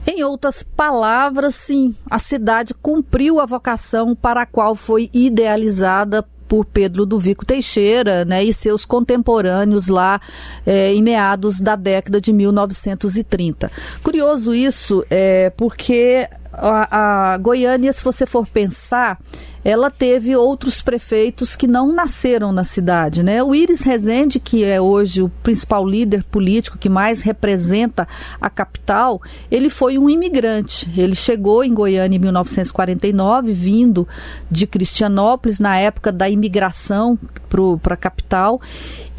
Em 0.06 0.22
outras 0.22 0.62
palavras, 0.62 1.56
sim, 1.56 1.94
a 2.08 2.18
cidade 2.18 2.72
cumpriu 2.72 3.40
a 3.40 3.46
vocação 3.46 4.14
para 4.14 4.42
a 4.42 4.46
qual 4.46 4.76
foi 4.76 5.10
idealizada 5.12 6.24
por 6.46 6.64
Pedro 6.64 7.04
Duvico 7.04 7.44
Teixeira 7.44 8.24
né, 8.24 8.44
e 8.44 8.54
seus 8.54 8.84
contemporâneos 8.84 9.88
lá 9.88 10.20
é, 10.64 10.94
em 10.94 11.02
meados 11.02 11.60
da 11.60 11.74
década 11.74 12.20
de 12.20 12.32
1930. 12.32 13.70
Curioso 14.02 14.54
isso, 14.54 15.04
é, 15.10 15.50
porque 15.50 16.28
a, 16.56 17.32
a 17.34 17.38
Goiânia, 17.38 17.92
se 17.92 18.02
você 18.02 18.24
for 18.24 18.46
pensar, 18.46 19.18
ela 19.64 19.90
teve 19.90 20.36
outros 20.36 20.80
prefeitos 20.80 21.56
que 21.56 21.66
não 21.66 21.92
nasceram 21.92 22.52
na 22.52 22.62
cidade, 22.62 23.22
né? 23.22 23.42
O 23.42 23.52
Iris 23.52 23.80
Rezende, 23.80 24.38
que 24.38 24.62
é 24.62 24.80
hoje 24.80 25.22
o 25.22 25.28
principal 25.28 25.84
líder 25.84 26.22
político 26.22 26.78
que 26.78 26.88
mais 26.88 27.20
representa 27.20 28.06
a 28.40 28.48
capital, 28.48 29.20
ele 29.50 29.68
foi 29.68 29.98
um 29.98 30.08
imigrante. 30.08 30.88
Ele 30.96 31.16
chegou 31.16 31.64
em 31.64 31.74
Goiânia 31.74 32.16
em 32.16 32.20
1949, 32.20 33.52
vindo 33.52 34.06
de 34.48 34.68
Cristianópolis, 34.68 35.58
na 35.58 35.76
época 35.76 36.12
da 36.12 36.30
imigração 36.30 37.18
para 37.82 37.94
a 37.94 37.96
capital. 37.96 38.60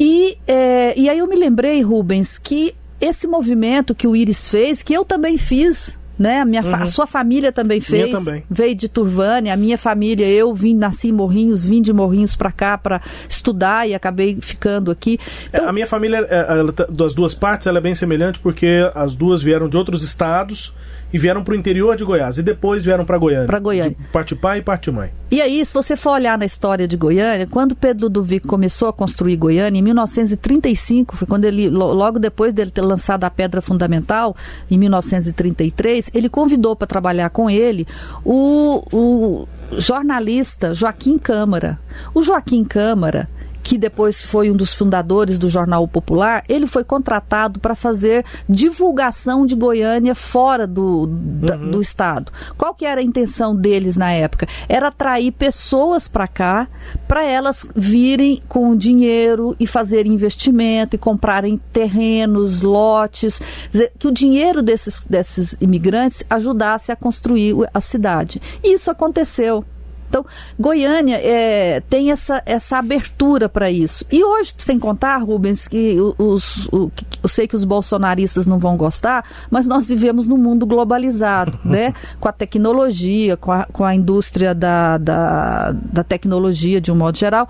E, 0.00 0.38
é, 0.46 0.98
e 0.98 1.10
aí 1.10 1.18
eu 1.18 1.26
me 1.26 1.36
lembrei, 1.36 1.82
Rubens, 1.82 2.38
que 2.38 2.74
esse 2.98 3.26
movimento 3.26 3.94
que 3.94 4.06
o 4.06 4.16
Iris 4.16 4.48
fez, 4.48 4.82
que 4.82 4.94
eu 4.94 5.04
também 5.04 5.36
fiz 5.36 5.97
né? 6.18 6.40
A, 6.40 6.44
minha 6.44 6.62
uhum. 6.62 6.74
a 6.74 6.86
sua 6.86 7.06
família 7.06 7.52
também 7.52 7.80
fez. 7.80 8.10
Também. 8.10 8.42
Veio 8.50 8.74
de 8.74 8.88
Turvânia, 8.88 9.52
a 9.52 9.56
minha 9.56 9.78
família, 9.78 10.26
eu 10.26 10.52
vim, 10.54 10.74
nasci 10.74 11.08
em 11.08 11.12
Morrinhos, 11.12 11.64
vim 11.64 11.80
de 11.80 11.92
Morrinhos 11.92 12.34
para 12.34 12.50
cá 12.50 12.76
para 12.76 13.00
estudar 13.28 13.88
e 13.88 13.94
acabei 13.94 14.38
ficando 14.40 14.90
aqui. 14.90 15.18
É, 15.52 15.58
então... 15.58 15.68
a 15.68 15.72
minha 15.72 15.86
família, 15.86 16.26
é, 16.28 16.58
ela, 16.58 16.72
tá, 16.72 16.86
das 16.88 17.14
duas 17.14 17.34
partes, 17.34 17.66
ela 17.66 17.78
é 17.78 17.80
bem 17.80 17.94
semelhante 17.94 18.38
porque 18.40 18.90
as 18.94 19.14
duas 19.14 19.42
vieram 19.42 19.68
de 19.68 19.76
outros 19.76 20.02
estados 20.02 20.72
e 21.12 21.18
vieram 21.18 21.42
para 21.42 21.52
o 21.52 21.56
interior 21.56 21.96
de 21.96 22.04
Goiás 22.04 22.38
e 22.38 22.42
depois 22.42 22.84
vieram 22.84 23.04
para 23.04 23.18
Goiânia. 23.18 23.46
Para 23.46 23.58
Goiânia. 23.58 23.96
parte 24.12 24.34
pai 24.34 24.58
e 24.58 24.62
parte 24.62 24.90
mãe. 24.90 25.10
E 25.30 25.40
aí, 25.40 25.64
se 25.64 25.72
você 25.72 25.96
for 25.96 26.12
olhar 26.12 26.38
na 26.38 26.44
história 26.44 26.88
de 26.88 26.96
Goiânia, 26.96 27.46
quando 27.46 27.74
Pedro 27.74 28.08
Duvic 28.08 28.46
começou 28.46 28.88
a 28.88 28.92
construir 28.92 29.36
Goiânia, 29.36 29.78
em 29.78 29.82
1935, 29.82 31.16
foi 31.16 31.26
quando 31.26 31.44
ele, 31.44 31.68
logo 31.68 32.18
depois 32.18 32.52
dele 32.52 32.70
ter 32.70 32.82
lançado 32.82 33.24
a 33.24 33.30
Pedra 33.30 33.60
Fundamental, 33.60 34.34
em 34.70 34.78
1933, 34.78 36.10
ele 36.14 36.28
convidou 36.28 36.74
para 36.74 36.86
trabalhar 36.86 37.30
com 37.30 37.50
ele 37.50 37.86
o, 38.24 38.82
o 38.92 39.48
jornalista 39.78 40.72
Joaquim 40.72 41.18
Câmara. 41.18 41.78
O 42.14 42.22
Joaquim 42.22 42.64
Câmara 42.64 43.28
que 43.62 43.78
depois 43.78 44.22
foi 44.22 44.50
um 44.50 44.56
dos 44.56 44.74
fundadores 44.74 45.38
do 45.38 45.48
Jornal 45.48 45.86
Popular, 45.86 46.44
ele 46.48 46.66
foi 46.66 46.84
contratado 46.84 47.60
para 47.60 47.74
fazer 47.74 48.24
divulgação 48.48 49.44
de 49.44 49.54
Goiânia 49.54 50.14
fora 50.14 50.66
do, 50.66 51.06
da, 51.06 51.56
uhum. 51.56 51.70
do 51.70 51.80
estado. 51.80 52.32
Qual 52.56 52.74
que 52.74 52.86
era 52.86 53.00
a 53.00 53.04
intenção 53.04 53.54
deles 53.54 53.96
na 53.96 54.12
época? 54.12 54.46
Era 54.68 54.88
atrair 54.88 55.32
pessoas 55.32 56.08
para 56.08 56.26
cá, 56.26 56.68
para 57.06 57.24
elas 57.24 57.66
virem 57.74 58.40
com 58.48 58.76
dinheiro 58.76 59.54
e 59.58 59.66
fazer 59.66 60.06
investimento 60.06 60.96
e 60.96 60.98
comprarem 60.98 61.60
terrenos, 61.72 62.62
lotes, 62.62 63.40
dizer, 63.70 63.92
que 63.98 64.06
o 64.06 64.12
dinheiro 64.12 64.62
desses, 64.62 65.04
desses 65.08 65.56
imigrantes 65.60 66.24
ajudasse 66.28 66.92
a 66.92 66.96
construir 66.96 67.54
a 67.72 67.80
cidade. 67.80 68.40
E 68.62 68.74
isso 68.74 68.90
aconteceu. 68.90 69.64
Então, 70.08 70.24
Goiânia 70.58 71.16
é, 71.16 71.80
tem 71.80 72.10
essa, 72.10 72.42
essa 72.46 72.78
abertura 72.78 73.48
para 73.48 73.70
isso. 73.70 74.04
E 74.10 74.24
hoje, 74.24 74.54
sem 74.58 74.78
contar, 74.78 75.18
Rubens, 75.18 75.68
que 75.68 75.96
os, 76.00 76.68
os, 76.72 76.92
eu 77.22 77.28
sei 77.28 77.46
que 77.46 77.54
os 77.54 77.64
bolsonaristas 77.64 78.46
não 78.46 78.58
vão 78.58 78.76
gostar, 78.76 79.24
mas 79.50 79.66
nós 79.66 79.86
vivemos 79.88 80.26
num 80.26 80.38
mundo 80.38 80.66
globalizado, 80.66 81.58
né? 81.64 81.92
Com 82.18 82.28
a 82.28 82.32
tecnologia, 82.32 83.36
com 83.36 83.52
a, 83.52 83.64
com 83.66 83.84
a 83.84 83.94
indústria 83.94 84.54
da, 84.54 84.98
da, 84.98 85.72
da 85.72 86.04
tecnologia 86.04 86.80
de 86.80 86.90
um 86.90 86.96
modo 86.96 87.18
geral. 87.18 87.48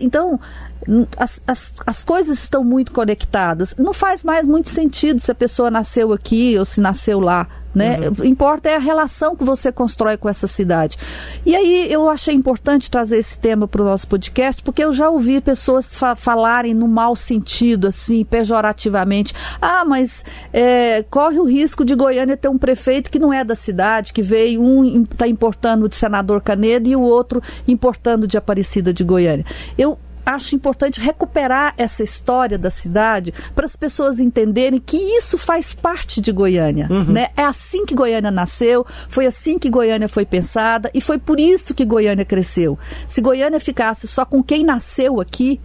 Então, 0.00 0.38
as, 1.16 1.42
as, 1.46 1.74
as 1.86 2.04
coisas 2.04 2.38
estão 2.38 2.62
muito 2.62 2.92
conectadas. 2.92 3.74
Não 3.76 3.92
faz 3.92 4.22
mais 4.22 4.46
muito 4.46 4.68
sentido 4.68 5.20
se 5.20 5.30
a 5.30 5.34
pessoa 5.34 5.70
nasceu 5.70 6.12
aqui 6.12 6.56
ou 6.58 6.64
se 6.64 6.80
nasceu 6.80 7.20
lá. 7.20 7.48
Né? 7.76 7.98
Uhum. 8.08 8.24
Importa 8.24 8.70
é 8.70 8.76
a 8.76 8.78
relação 8.78 9.36
que 9.36 9.44
você 9.44 9.70
constrói 9.70 10.16
com 10.16 10.30
essa 10.30 10.46
cidade. 10.46 10.96
E 11.44 11.54
aí 11.54 11.92
eu 11.92 12.08
achei 12.08 12.34
importante 12.34 12.90
trazer 12.90 13.18
esse 13.18 13.38
tema 13.38 13.68
para 13.68 13.82
o 13.82 13.84
nosso 13.84 14.08
podcast, 14.08 14.62
porque 14.62 14.82
eu 14.82 14.94
já 14.94 15.10
ouvi 15.10 15.42
pessoas 15.42 15.90
fa 15.90 16.16
falarem 16.16 16.72
no 16.72 16.88
mau 16.88 17.14
sentido, 17.14 17.88
assim, 17.88 18.24
pejorativamente. 18.24 19.34
Ah, 19.60 19.84
mas 19.84 20.24
é, 20.54 21.02
corre 21.10 21.38
o 21.38 21.44
risco 21.44 21.84
de 21.84 21.94
Goiânia 21.94 22.34
ter 22.34 22.48
um 22.48 22.56
prefeito 22.56 23.10
que 23.10 23.18
não 23.18 23.30
é 23.30 23.44
da 23.44 23.54
cidade, 23.54 24.14
que 24.14 24.22
veio, 24.22 24.62
um 24.62 25.02
está 25.02 25.28
importando 25.28 25.86
de 25.86 25.96
senador 25.96 26.40
Canedo 26.40 26.88
e 26.88 26.96
o 26.96 27.02
outro 27.02 27.42
importando 27.68 28.26
de 28.26 28.38
Aparecida 28.38 28.90
de 28.90 29.04
Goiânia. 29.04 29.44
Eu 29.76 29.98
acho 30.26 30.56
importante 30.56 31.00
recuperar 31.00 31.72
essa 31.78 32.02
história 32.02 32.58
da 32.58 32.68
cidade 32.68 33.32
para 33.54 33.64
as 33.64 33.76
pessoas 33.76 34.18
entenderem 34.18 34.82
que 34.84 34.96
isso 34.96 35.38
faz 35.38 35.72
parte 35.72 36.20
de 36.20 36.32
Goiânia. 36.32 36.88
Uhum. 36.90 37.12
Né? 37.12 37.28
É 37.36 37.44
assim 37.44 37.86
que 37.86 37.94
Goiânia 37.94 38.32
nasceu, 38.32 38.84
foi 39.08 39.24
assim 39.24 39.56
que 39.56 39.70
Goiânia 39.70 40.08
foi 40.08 40.26
pensada 40.26 40.90
e 40.92 41.00
foi 41.00 41.18
por 41.18 41.38
isso 41.38 41.72
que 41.72 41.84
Goiânia 41.84 42.24
cresceu. 42.24 42.76
Se 43.06 43.20
Goiânia 43.20 43.60
ficasse 43.60 44.08
só 44.08 44.24
com 44.24 44.42
quem 44.42 44.64
nasceu 44.64 45.20
aqui, 45.20 45.60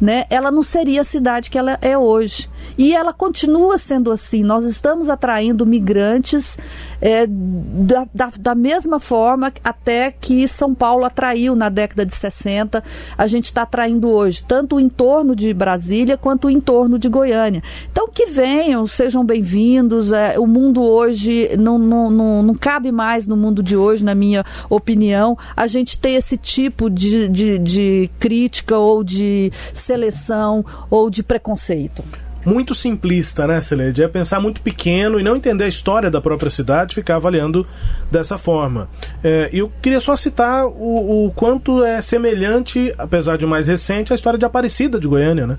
né, 0.00 0.26
ela 0.28 0.50
não 0.50 0.62
seria 0.62 1.00
a 1.00 1.04
cidade 1.04 1.48
que 1.48 1.56
ela 1.56 1.78
é 1.80 1.96
hoje. 1.96 2.48
E 2.76 2.94
ela 2.94 3.12
continua 3.12 3.78
sendo 3.78 4.10
assim. 4.10 4.42
Nós 4.42 4.64
estamos 4.64 5.08
atraindo 5.08 5.64
migrantes 5.64 6.58
é, 7.00 7.26
da, 7.26 8.06
da, 8.12 8.32
da, 8.38 8.54
mesma 8.54 8.98
forma 8.98 9.52
até 9.62 10.10
que 10.10 10.48
São 10.48 10.74
Paulo 10.74 11.04
atraiu 11.04 11.54
na 11.54 11.68
década 11.68 12.04
de 12.04 12.14
60. 12.14 12.82
A 13.16 13.26
gente 13.26 13.44
está 13.44 13.62
atraindo 13.62 14.08
hoje, 14.08 14.42
tanto 14.42 14.76
o 14.76 14.80
entorno 14.80 15.36
de 15.36 15.52
Brasília 15.52 16.16
quanto 16.16 16.46
o 16.46 16.50
entorno 16.50 16.98
de 16.98 17.08
Goiânia. 17.08 17.62
Então, 17.90 18.08
que 18.08 18.26
venham, 18.26 18.86
sejam 18.86 19.24
bem-vindos. 19.24 20.12
É, 20.12 20.38
o 20.38 20.46
mundo 20.46 20.82
hoje 20.82 21.50
não, 21.58 21.78
não, 21.78 22.10
não, 22.10 22.42
não, 22.42 22.54
cabe 22.54 22.90
mais 22.90 23.26
no 23.26 23.36
mundo 23.36 23.62
de 23.62 23.76
hoje, 23.76 24.04
na 24.04 24.14
minha 24.14 24.44
opinião, 24.70 25.36
a 25.56 25.66
gente 25.66 25.98
ter 25.98 26.12
esse 26.12 26.36
tipo 26.36 26.88
de, 26.88 27.28
de, 27.28 27.58
de 27.58 28.10
crítica 28.18 28.78
ou 28.78 29.04
de 29.04 29.52
seleção 29.72 30.64
ou 30.90 31.10
de 31.10 31.22
preconceito 31.22 32.02
muito 32.44 32.74
simplista, 32.74 33.46
né, 33.46 33.60
Celede? 33.60 34.02
É 34.02 34.08
pensar 34.08 34.40
muito 34.40 34.60
pequeno 34.60 35.18
e 35.18 35.22
não 35.22 35.36
entender 35.36 35.64
a 35.64 35.68
história 35.68 36.10
da 36.10 36.20
própria 36.20 36.50
cidade, 36.50 36.94
ficar 36.94 37.16
avaliando 37.16 37.66
dessa 38.10 38.38
forma. 38.38 38.88
É, 39.22 39.48
eu 39.52 39.72
queria 39.80 40.00
só 40.00 40.16
citar 40.16 40.66
o, 40.66 41.26
o, 41.26 41.32
quanto 41.32 41.82
é 41.82 42.00
semelhante, 42.02 42.94
apesar 42.98 43.36
de 43.36 43.46
mais 43.46 43.68
recente, 43.68 44.12
a 44.12 44.16
história 44.16 44.38
de 44.38 44.44
Aparecida 44.44 44.98
de 45.00 45.08
Goiânia, 45.08 45.46
né? 45.46 45.58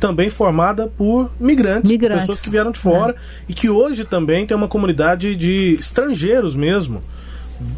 Também 0.00 0.30
formada 0.30 0.88
por 0.88 1.30
migrantes, 1.38 1.88
migrantes. 1.88 2.22
pessoas 2.22 2.40
que 2.40 2.50
vieram 2.50 2.72
de 2.72 2.78
fora 2.78 3.12
é. 3.12 3.16
e 3.48 3.54
que 3.54 3.68
hoje 3.68 4.04
também 4.04 4.44
tem 4.46 4.56
uma 4.56 4.66
comunidade 4.66 5.36
de 5.36 5.76
estrangeiros 5.78 6.56
mesmo. 6.56 7.02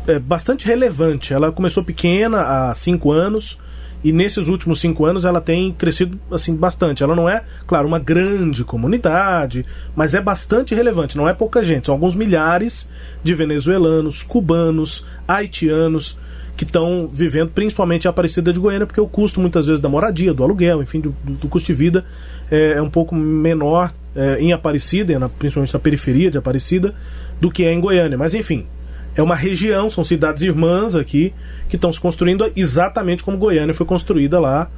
É 0.06 0.18
bastante 0.18 0.64
relevante. 0.64 1.34
Ela 1.34 1.52
começou 1.52 1.84
pequena, 1.84 2.40
há 2.40 2.74
cinco 2.74 3.12
anos, 3.12 3.58
e 4.04 4.12
nesses 4.12 4.48
últimos 4.48 4.80
cinco 4.80 5.06
anos 5.06 5.24
ela 5.24 5.40
tem 5.40 5.72
crescido 5.72 6.20
assim 6.30 6.54
bastante. 6.54 7.02
Ela 7.02 7.16
não 7.16 7.26
é, 7.26 7.42
claro, 7.66 7.88
uma 7.88 7.98
grande 7.98 8.62
comunidade, 8.62 9.64
mas 9.96 10.14
é 10.14 10.20
bastante 10.20 10.74
relevante. 10.74 11.16
Não 11.16 11.26
é 11.26 11.32
pouca 11.32 11.64
gente, 11.64 11.86
são 11.86 11.94
alguns 11.94 12.14
milhares 12.14 12.86
de 13.22 13.32
venezuelanos, 13.32 14.22
cubanos, 14.22 15.06
haitianos 15.26 16.18
que 16.54 16.64
estão 16.64 17.08
vivendo 17.08 17.50
principalmente 17.50 18.06
a 18.06 18.10
Aparecida 18.10 18.52
de 18.52 18.60
Goiânia, 18.60 18.86
porque 18.86 19.00
o 19.00 19.08
custo 19.08 19.40
muitas 19.40 19.66
vezes 19.66 19.80
da 19.80 19.88
moradia, 19.88 20.32
do 20.32 20.44
aluguel, 20.44 20.82
enfim, 20.82 21.00
do, 21.00 21.16
do 21.24 21.48
custo 21.48 21.66
de 21.66 21.74
vida 21.74 22.04
é, 22.50 22.72
é 22.72 22.82
um 22.82 22.90
pouco 22.90 23.14
menor 23.14 23.92
é, 24.14 24.38
em 24.38 24.52
Aparecida, 24.52 25.28
principalmente 25.30 25.74
na 25.74 25.80
periferia 25.80 26.30
de 26.30 26.38
Aparecida, 26.38 26.94
do 27.40 27.50
que 27.50 27.64
é 27.64 27.72
em 27.72 27.80
Goiânia. 27.80 28.16
Mas 28.16 28.34
enfim, 28.34 28.66
é 29.16 29.22
uma 29.22 29.34
região, 29.34 29.88
são 29.88 30.02
cidades 30.02 30.42
irmãs 30.42 30.96
aqui 30.96 31.32
que 31.68 31.76
estão 31.76 31.92
se 31.92 32.00
construindo 32.00 32.50
exatamente 32.56 33.22
como 33.22 33.38
Goiânia 33.38 33.74
foi 33.74 33.86
construída 33.86 34.40
lá 34.40 34.70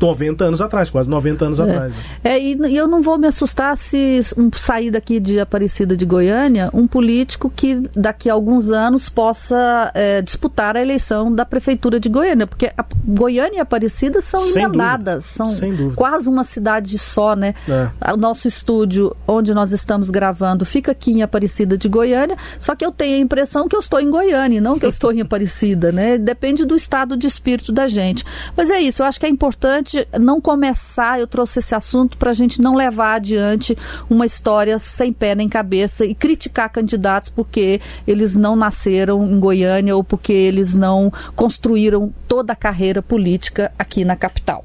90 0.00 0.44
anos 0.44 0.60
atrás, 0.60 0.90
quase 0.90 1.08
90 1.08 1.44
anos 1.44 1.60
é. 1.60 1.62
atrás. 1.62 1.94
É, 2.22 2.38
e, 2.38 2.54
e, 2.54 2.76
eu 2.76 2.86
não 2.86 3.02
vou 3.02 3.18
me 3.18 3.26
assustar 3.26 3.76
se 3.76 4.20
um, 4.36 4.50
sair 4.54 4.90
daqui 4.90 5.18
de 5.18 5.40
Aparecida 5.40 5.96
de 5.96 6.04
Goiânia 6.04 6.70
um 6.72 6.86
político 6.86 7.50
que 7.50 7.82
daqui 7.94 8.28
a 8.28 8.32
alguns 8.34 8.70
anos 8.70 9.08
possa 9.08 9.90
é, 9.94 10.22
disputar 10.22 10.76
a 10.76 10.82
eleição 10.82 11.34
da 11.34 11.44
Prefeitura 11.44 11.98
de 11.98 12.08
Goiânia, 12.08 12.46
porque 12.46 12.72
Goiânia 13.04 13.58
e 13.58 13.60
Aparecida 13.60 14.20
são 14.20 14.40
Sem 14.40 14.62
emendadas, 14.62 15.36
dúvida. 15.38 15.76
são 15.76 15.94
quase 15.94 16.28
uma 16.28 16.44
cidade 16.44 16.98
só, 16.98 17.34
né? 17.34 17.54
É. 17.68 18.12
O 18.12 18.16
nosso 18.16 18.46
estúdio, 18.46 19.14
onde 19.26 19.54
nós 19.54 19.72
estamos 19.72 20.10
gravando, 20.10 20.64
fica 20.64 20.92
aqui 20.92 21.12
em 21.12 21.22
Aparecida 21.22 21.76
de 21.76 21.88
Goiânia, 21.88 22.36
só 22.58 22.74
que 22.74 22.84
eu 22.84 22.92
tenho 22.92 23.16
a 23.16 23.20
impressão 23.20 23.68
que 23.68 23.74
eu 23.74 23.80
estou 23.80 24.00
em 24.00 24.10
Goiânia, 24.10 24.60
não 24.60 24.78
que 24.78 24.84
eu 24.84 24.90
estou 24.90 25.12
em 25.12 25.20
Aparecida, 25.20 25.92
né? 25.92 26.18
Depende 26.18 26.64
do 26.64 26.76
estado 26.76 27.16
de 27.16 27.26
espírito 27.26 27.72
da 27.72 27.88
gente. 27.88 28.24
Mas 28.56 28.70
é 28.70 28.80
isso, 28.80 29.02
eu 29.02 29.06
acho 29.06 29.18
que 29.18 29.26
é 29.26 29.28
importante 29.28 29.79
importante 29.80 30.06
não 30.18 30.40
começar, 30.40 31.18
eu 31.18 31.26
trouxe 31.26 31.58
esse 31.58 31.74
assunto 31.74 32.16
para 32.18 32.30
a 32.30 32.34
gente 32.34 32.60
não 32.60 32.74
levar 32.74 33.14
adiante 33.14 33.76
uma 34.08 34.26
história 34.26 34.78
sem 34.78 35.12
pé 35.12 35.34
nem 35.34 35.48
cabeça 35.48 36.04
e 36.04 36.14
criticar 36.14 36.70
candidatos 36.70 37.30
porque 37.30 37.80
eles 38.06 38.36
não 38.36 38.54
nasceram 38.54 39.26
em 39.26 39.40
Goiânia 39.40 39.96
ou 39.96 40.04
porque 40.04 40.32
eles 40.32 40.74
não 40.74 41.12
construíram 41.34 42.12
toda 42.28 42.52
a 42.52 42.56
carreira 42.56 43.02
política 43.02 43.72
aqui 43.78 44.04
na 44.04 44.16
capital. 44.16 44.64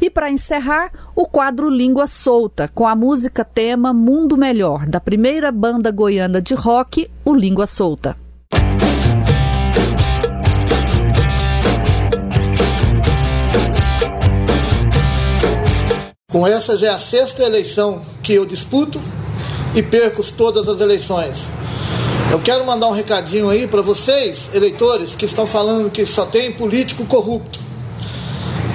E 0.00 0.10
para 0.10 0.30
encerrar, 0.30 0.90
o 1.14 1.26
quadro 1.26 1.70
Língua 1.70 2.06
Solta, 2.06 2.68
com 2.74 2.86
a 2.86 2.94
música 2.94 3.44
tema 3.44 3.92
Mundo 3.92 4.36
Melhor, 4.36 4.86
da 4.86 5.00
primeira 5.00 5.52
banda 5.52 5.90
goiana 5.90 6.42
de 6.42 6.54
rock, 6.54 7.08
o 7.24 7.32
Língua 7.32 7.66
Solta. 7.66 8.23
Com 16.34 16.44
essa 16.44 16.76
já 16.76 16.88
é 16.88 16.90
a 16.90 16.98
sexta 16.98 17.44
eleição 17.44 18.00
que 18.20 18.34
eu 18.34 18.44
disputo 18.44 19.00
e 19.72 19.80
perco 19.80 20.20
todas 20.32 20.68
as 20.68 20.80
eleições. 20.80 21.38
Eu 22.32 22.40
quero 22.40 22.66
mandar 22.66 22.88
um 22.88 22.90
recadinho 22.90 23.48
aí 23.48 23.68
para 23.68 23.80
vocês, 23.80 24.48
eleitores, 24.52 25.14
que 25.14 25.26
estão 25.26 25.46
falando 25.46 25.92
que 25.92 26.04
só 26.04 26.26
tem 26.26 26.50
político 26.50 27.06
corrupto. 27.06 27.60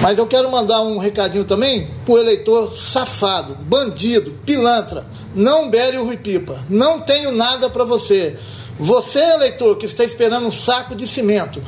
Mas 0.00 0.16
eu 0.16 0.26
quero 0.26 0.50
mandar 0.50 0.80
um 0.80 0.96
recadinho 0.96 1.44
também 1.44 1.86
para 2.06 2.14
o 2.14 2.18
eleitor 2.18 2.72
safado, 2.72 3.54
bandido, 3.56 4.38
pilantra. 4.46 5.04
Não 5.34 5.68
bere 5.68 5.98
o 5.98 6.06
Rui 6.06 6.16
Pipa. 6.16 6.64
Não 6.66 7.02
tenho 7.02 7.30
nada 7.30 7.68
para 7.68 7.84
você. 7.84 8.38
Você, 8.78 9.18
eleitor, 9.18 9.76
que 9.76 9.84
está 9.84 10.02
esperando 10.02 10.46
um 10.46 10.50
saco 10.50 10.94
de 10.94 11.06
cimento, 11.06 11.62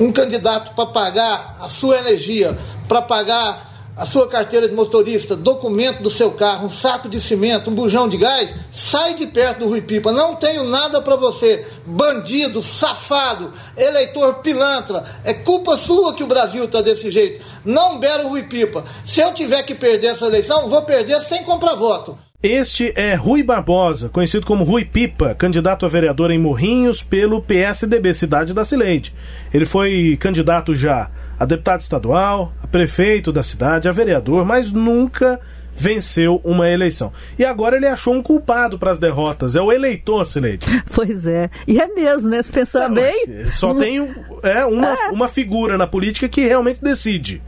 um 0.00 0.10
candidato 0.10 0.74
para 0.74 0.86
pagar 0.86 1.56
a 1.60 1.68
sua 1.68 1.98
energia, 1.98 2.58
para 2.88 3.00
pagar 3.00 3.75
a 3.96 4.04
sua 4.04 4.28
carteira 4.28 4.68
de 4.68 4.74
motorista, 4.74 5.34
documento 5.34 6.02
do 6.02 6.10
seu 6.10 6.30
carro, 6.32 6.66
um 6.66 6.70
saco 6.70 7.08
de 7.08 7.18
cimento, 7.18 7.70
um 7.70 7.74
bujão 7.74 8.06
de 8.06 8.18
gás, 8.18 8.54
sai 8.70 9.14
de 9.14 9.26
perto 9.26 9.60
do 9.60 9.68
Rui 9.68 9.80
Pipa. 9.80 10.12
Não 10.12 10.36
tenho 10.36 10.64
nada 10.64 11.00
para 11.00 11.16
você, 11.16 11.66
bandido, 11.86 12.60
safado, 12.60 13.50
eleitor 13.74 14.34
pilantra. 14.36 15.02
É 15.24 15.32
culpa 15.32 15.78
sua 15.78 16.12
que 16.12 16.22
o 16.22 16.26
Brasil 16.26 16.64
está 16.64 16.82
desse 16.82 17.10
jeito. 17.10 17.42
Não 17.64 17.98
bera 17.98 18.26
o 18.26 18.28
Rui 18.28 18.42
Pipa. 18.42 18.84
Se 19.04 19.20
eu 19.20 19.32
tiver 19.32 19.62
que 19.62 19.74
perder 19.74 20.08
essa 20.08 20.26
eleição, 20.26 20.68
vou 20.68 20.82
perder 20.82 21.22
sem 21.22 21.42
comprar 21.42 21.74
voto. 21.74 22.25
Este 22.42 22.92
é 22.94 23.14
Rui 23.14 23.42
Barbosa, 23.42 24.10
conhecido 24.10 24.44
como 24.44 24.62
Rui 24.62 24.84
Pipa, 24.84 25.34
candidato 25.34 25.86
a 25.86 25.88
vereador 25.88 26.30
em 26.30 26.38
Morrinhos 26.38 27.02
pelo 27.02 27.40
PSDB 27.40 28.12
Cidade 28.12 28.52
da 28.52 28.64
Cileide. 28.64 29.14
Ele 29.52 29.64
foi 29.64 30.18
candidato 30.20 30.74
já 30.74 31.10
a 31.38 31.46
deputado 31.46 31.80
estadual, 31.80 32.52
a 32.62 32.66
prefeito 32.66 33.32
da 33.32 33.42
cidade, 33.42 33.88
a 33.88 33.92
vereador, 33.92 34.44
mas 34.44 34.70
nunca 34.70 35.40
venceu 35.74 36.40
uma 36.44 36.68
eleição. 36.68 37.10
E 37.38 37.44
agora 37.44 37.76
ele 37.76 37.86
achou 37.86 38.14
um 38.14 38.22
culpado 38.22 38.78
para 38.78 38.90
as 38.90 38.98
derrotas. 38.98 39.56
É 39.56 39.60
o 39.60 39.72
eleitor, 39.72 40.26
Sileide. 40.26 40.66
Pois 40.94 41.26
é. 41.26 41.50
E 41.66 41.80
é 41.80 41.86
mesmo, 41.88 42.28
né? 42.28 42.42
Se 42.42 42.52
pensar 42.52 42.88
bem. 42.90 43.44
Só 43.52 43.74
tem 43.74 43.98
é, 44.42 44.64
uma, 44.64 44.92
é. 44.92 45.08
uma 45.10 45.28
figura 45.28 45.76
na 45.76 45.86
política 45.86 46.28
que 46.28 46.42
realmente 46.42 46.82
decide 46.82 47.42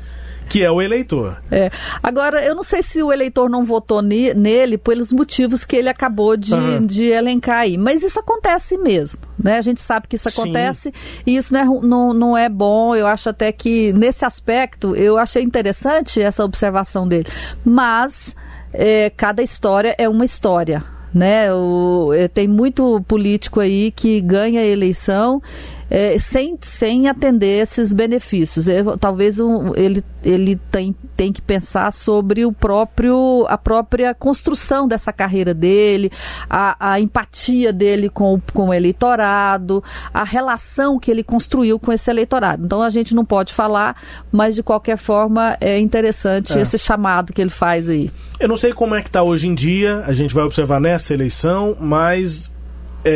que 0.49 0.63
é 0.63 0.71
o 0.71 0.81
eleitor. 0.81 1.43
É. 1.51 1.71
Agora, 2.03 2.43
eu 2.45 2.55
não 2.55 2.63
sei 2.63 2.83
se 2.83 3.03
o 3.03 3.13
eleitor 3.13 3.49
não 3.51 3.65
votou 3.65 4.03
ne 4.03 4.33
nele 4.35 4.79
pelos 4.79 5.13
motivos 5.13 5.65
que 5.65 5.77
ele 5.77 5.89
acabou 5.89 6.37
de, 6.37 6.55
uhum. 6.55 6.85
de 6.85 7.05
elencar 7.05 7.61
aí, 7.61 7.77
mas 7.77 8.03
isso 8.03 8.19
acontece 8.19 8.79
mesmo, 8.79 9.21
né? 9.39 9.59
A 9.59 9.63
gente 9.63 9.81
sabe 9.81 10.09
que 10.09 10.17
isso 10.17 10.29
acontece 10.29 10.93
Sim. 10.95 11.23
e 11.27 11.37
isso 11.37 11.53
não 11.53 11.61
é, 11.61 11.87
não, 11.87 12.15
não 12.15 12.37
é 12.37 12.49
bom. 12.49 12.95
Eu 12.95 13.07
acho 13.07 13.29
até 13.29 13.53
que 13.53 13.93
nesse 13.93 14.25
aspecto 14.25 14.95
eu 14.97 15.19
achei 15.19 15.43
interessante 15.43 16.21
essa 16.21 16.45
observação 16.45 17.07
dele, 17.07 17.27
mas 17.65 18.35
é, 18.73 19.11
cada 19.17 19.43
história 19.43 19.95
é 19.99 20.09
uma 20.09 20.25
história 20.25 20.85
né? 21.13 21.53
O, 21.53 22.13
é, 22.13 22.29
tem 22.29 22.47
muito 22.47 23.01
político 23.03 23.61
aí 23.61 23.91
que 23.91 24.21
ganha 24.21 24.61
a 24.61 24.67
eleição 24.67 25.43
é, 25.91 26.19
sem, 26.19 26.59
sem 26.61 27.09
atender 27.09 27.63
esses 27.63 27.93
benefícios. 27.93 28.69
É, 28.69 28.83
talvez 29.01 29.39
um, 29.39 29.75
ele, 29.75 30.05
ele 30.23 30.57
tem, 30.71 30.95
tem 31.17 31.33
que 31.33 31.41
pensar 31.41 31.93
sobre 31.93 32.45
o 32.45 32.53
próprio, 32.53 33.47
a 33.49 33.57
própria 33.57 34.15
construção 34.15 34.87
dessa 34.87 35.13
carreira 35.13 35.55
dele, 35.55 36.11
a, 36.49 36.93
a 36.93 37.01
empatia 37.01 37.73
dele 37.73 38.09
com, 38.09 38.41
com 38.53 38.69
o 38.69 38.75
eleitorado, 38.75 39.83
a 40.13 40.25
relação 40.25 40.99
que 40.99 41.11
ele 41.11 41.23
construiu 41.23 41.79
com 41.79 41.93
esse 41.93 42.11
eleitorado. 42.11 42.65
Então 42.65 42.83
a 42.83 42.91
gente 42.91 43.15
não 43.15 43.25
pode 43.25 43.53
falar, 43.53 43.97
mas 44.31 44.55
de 44.55 44.63
qualquer 44.63 44.97
forma 44.97 45.57
é 45.61 45.79
interessante 45.79 46.57
é. 46.57 46.61
esse 46.61 46.79
chamado 46.79 47.33
que 47.33 47.41
ele 47.41 47.51
faz 47.51 47.89
aí. 47.89 48.11
Eu 48.39 48.49
não 48.49 48.57
sei 48.57 48.73
como 48.73 48.95
é 48.95 49.03
que 49.03 49.09
está 49.09 49.23
hoje 49.23 49.49
em 49.49 49.55
dia, 49.55 50.03
a 50.07 50.13
gente 50.13 50.35
vai 50.35 50.45
observar 50.45 50.81
nessa 50.81 51.13
eleição, 51.13 51.77
mas 51.81 52.53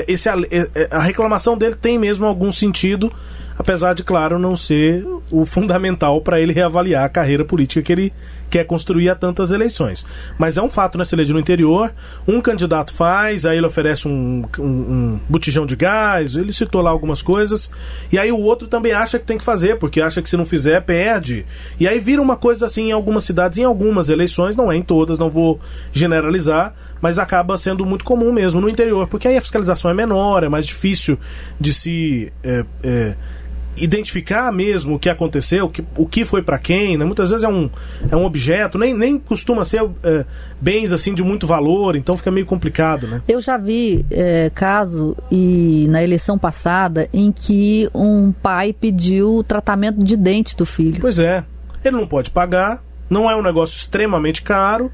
esse, 0.09 0.28
é, 0.28 0.33
é, 0.74 0.88
a 0.90 1.00
reclamação 1.00 1.57
dele 1.57 1.74
tem 1.74 1.98
mesmo 1.98 2.26
algum 2.26 2.52
sentido, 2.52 3.12
apesar 3.59 3.94
de, 3.94 4.02
claro, 4.02 4.38
não 4.38 4.57
ser 4.57 5.05
o 5.31 5.46
fundamental 5.46 6.20
para 6.20 6.40
ele 6.40 6.52
reavaliar 6.52 7.05
a 7.05 7.09
carreira 7.09 7.44
política 7.44 7.83
que 7.83 7.92
ele 7.92 8.12
quer 8.50 8.64
construir 8.64 9.09
a 9.09 9.14
tantas 9.14 9.50
eleições. 9.50 10.05
Mas 10.38 10.59
é 10.59 10.62
um 10.62 10.68
fato, 10.68 10.98
né, 10.98 11.05
Celede, 11.05 11.33
no 11.33 11.38
interior, 11.38 11.92
um 12.28 12.40
candidato 12.40 12.92
faz, 12.92 13.46
aí 13.46 13.57
ele 13.57 13.66
oferece 13.66 14.07
um, 14.07 14.44
um, 14.59 14.62
um 14.62 15.20
botijão 15.28 15.64
de 15.64 15.74
gás, 15.74 16.37
ele 16.37 16.52
citou 16.52 16.83
lá 16.83 16.90
algumas 16.90 17.22
coisas, 17.22 17.70
e 18.11 18.18
aí 18.18 18.31
o 18.31 18.38
outro 18.38 18.68
também 18.68 18.92
acha 18.92 19.18
que 19.18 19.24
tem 19.24 19.38
que 19.38 19.44
fazer, 19.44 19.78
porque 19.78 20.00
acha 20.00 20.20
que 20.20 20.28
se 20.28 20.37
não 20.37 20.44
fizer, 20.44 20.83
perde. 20.83 21.46
E 21.81 21.88
aí 21.88 21.98
vira 21.98 22.20
uma 22.20 22.37
coisa 22.37 22.66
assim 22.66 22.88
em 22.88 22.92
algumas 22.92 23.24
cidades, 23.24 23.59
em 23.59 23.64
algumas 23.64 24.11
eleições, 24.11 24.55
não 24.55 24.70
é 24.70 24.76
em 24.76 24.83
todas, 24.83 25.18
não 25.18 25.31
vou 25.31 25.59
generalizar, 25.92 26.74
mas 27.02 27.18
acaba 27.18 27.58
sendo 27.58 27.84
muito 27.84 28.04
comum 28.04 28.32
mesmo 28.32 28.60
no 28.60 28.68
interior, 28.68 29.08
porque 29.08 29.26
aí 29.26 29.36
a 29.36 29.40
fiscalização 29.40 29.90
é 29.90 29.94
menor, 29.94 30.44
é 30.44 30.48
mais 30.48 30.64
difícil 30.64 31.18
de 31.60 31.74
se 31.74 32.32
é, 32.44 32.64
é, 32.82 33.14
identificar 33.76 34.52
mesmo 34.52 34.94
o 34.94 34.98
que 34.98 35.08
aconteceu, 35.08 35.66
o 35.66 35.68
que, 35.68 35.84
o 35.96 36.06
que 36.06 36.24
foi 36.24 36.42
para 36.42 36.58
quem, 36.58 36.96
né? 36.96 37.04
muitas 37.04 37.30
vezes 37.30 37.42
é 37.42 37.48
um, 37.48 37.68
é 38.08 38.16
um 38.16 38.24
objeto, 38.24 38.78
nem, 38.78 38.94
nem 38.94 39.18
costuma 39.18 39.64
ser 39.64 39.82
é, 40.04 40.24
bens 40.60 40.92
assim 40.92 41.12
de 41.12 41.24
muito 41.24 41.44
valor, 41.44 41.96
então 41.96 42.16
fica 42.16 42.30
meio 42.30 42.46
complicado, 42.46 43.08
né? 43.08 43.20
Eu 43.26 43.40
já 43.40 43.56
vi 43.56 44.06
é, 44.10 44.48
caso 44.54 45.16
e 45.30 45.86
na 45.88 46.04
eleição 46.04 46.38
passada 46.38 47.08
em 47.12 47.32
que 47.32 47.90
um 47.92 48.30
pai 48.30 48.72
pediu 48.72 49.42
tratamento 49.42 49.98
de 49.98 50.16
dente 50.16 50.56
do 50.56 50.64
filho. 50.64 51.00
Pois 51.00 51.18
é, 51.18 51.44
ele 51.84 51.96
não 51.96 52.06
pode 52.06 52.30
pagar, 52.30 52.80
não 53.10 53.28
é 53.28 53.34
um 53.34 53.42
negócio 53.42 53.76
extremamente 53.76 54.42
caro, 54.42 54.92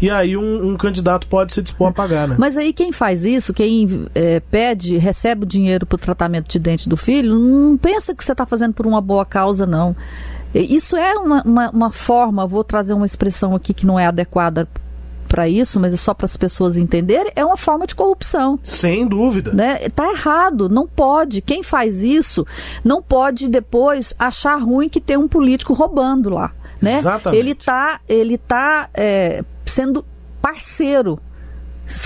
e 0.00 0.10
aí 0.10 0.36
um, 0.36 0.72
um, 0.72 0.76
candidato 0.76 1.26
pode 1.26 1.54
se 1.54 1.62
dispor 1.62 1.88
a 1.88 1.92
pagar, 1.92 2.28
né? 2.28 2.36
Mas 2.38 2.56
aí 2.56 2.72
quem 2.72 2.92
faz 2.92 3.24
isso, 3.24 3.52
quem 3.54 4.06
é, 4.14 4.40
pede, 4.40 4.96
recebe 4.96 5.44
o 5.44 5.46
dinheiro 5.46 5.86
para 5.86 5.96
o 5.96 5.98
tratamento 5.98 6.48
de 6.48 6.58
dente 6.58 6.88
do 6.88 6.96
filho, 6.96 7.38
não 7.38 7.76
pensa 7.76 8.14
que 8.14 8.24
você 8.24 8.32
está 8.32 8.44
fazendo 8.44 8.74
por 8.74 8.86
uma 8.86 9.00
boa 9.00 9.24
causa, 9.24 9.66
não. 9.66 9.94
Isso 10.54 10.96
é 10.96 11.14
uma, 11.14 11.42
uma, 11.42 11.70
uma 11.70 11.90
forma, 11.90 12.46
vou 12.46 12.62
trazer 12.62 12.94
uma 12.94 13.06
expressão 13.06 13.54
aqui 13.54 13.74
que 13.74 13.86
não 13.86 13.98
é 13.98 14.06
adequada 14.06 14.68
para 15.34 15.48
isso, 15.48 15.80
mas 15.80 15.92
é 15.92 15.96
só 15.96 16.14
para 16.14 16.26
as 16.26 16.36
pessoas 16.36 16.76
entenderem, 16.76 17.32
é 17.34 17.44
uma 17.44 17.56
forma 17.56 17.88
de 17.88 17.94
corrupção. 17.94 18.56
Sem 18.62 19.06
dúvida. 19.08 19.52
Né? 19.52 19.88
Tá 19.88 20.08
errado, 20.12 20.68
não 20.68 20.86
pode. 20.86 21.40
Quem 21.40 21.62
faz 21.64 22.04
isso 22.04 22.46
não 22.84 23.02
pode 23.02 23.48
depois 23.48 24.14
achar 24.16 24.56
ruim 24.56 24.88
que 24.88 25.00
tem 25.00 25.16
um 25.16 25.26
político 25.26 25.72
roubando 25.72 26.30
lá. 26.30 26.52
Né? 26.80 26.98
Exatamente. 26.98 27.40
Ele 27.40 27.50
está 27.50 28.00
ele 28.08 28.38
tá, 28.38 28.88
é, 28.94 29.42
sendo 29.74 30.06
parceiro 30.40 31.18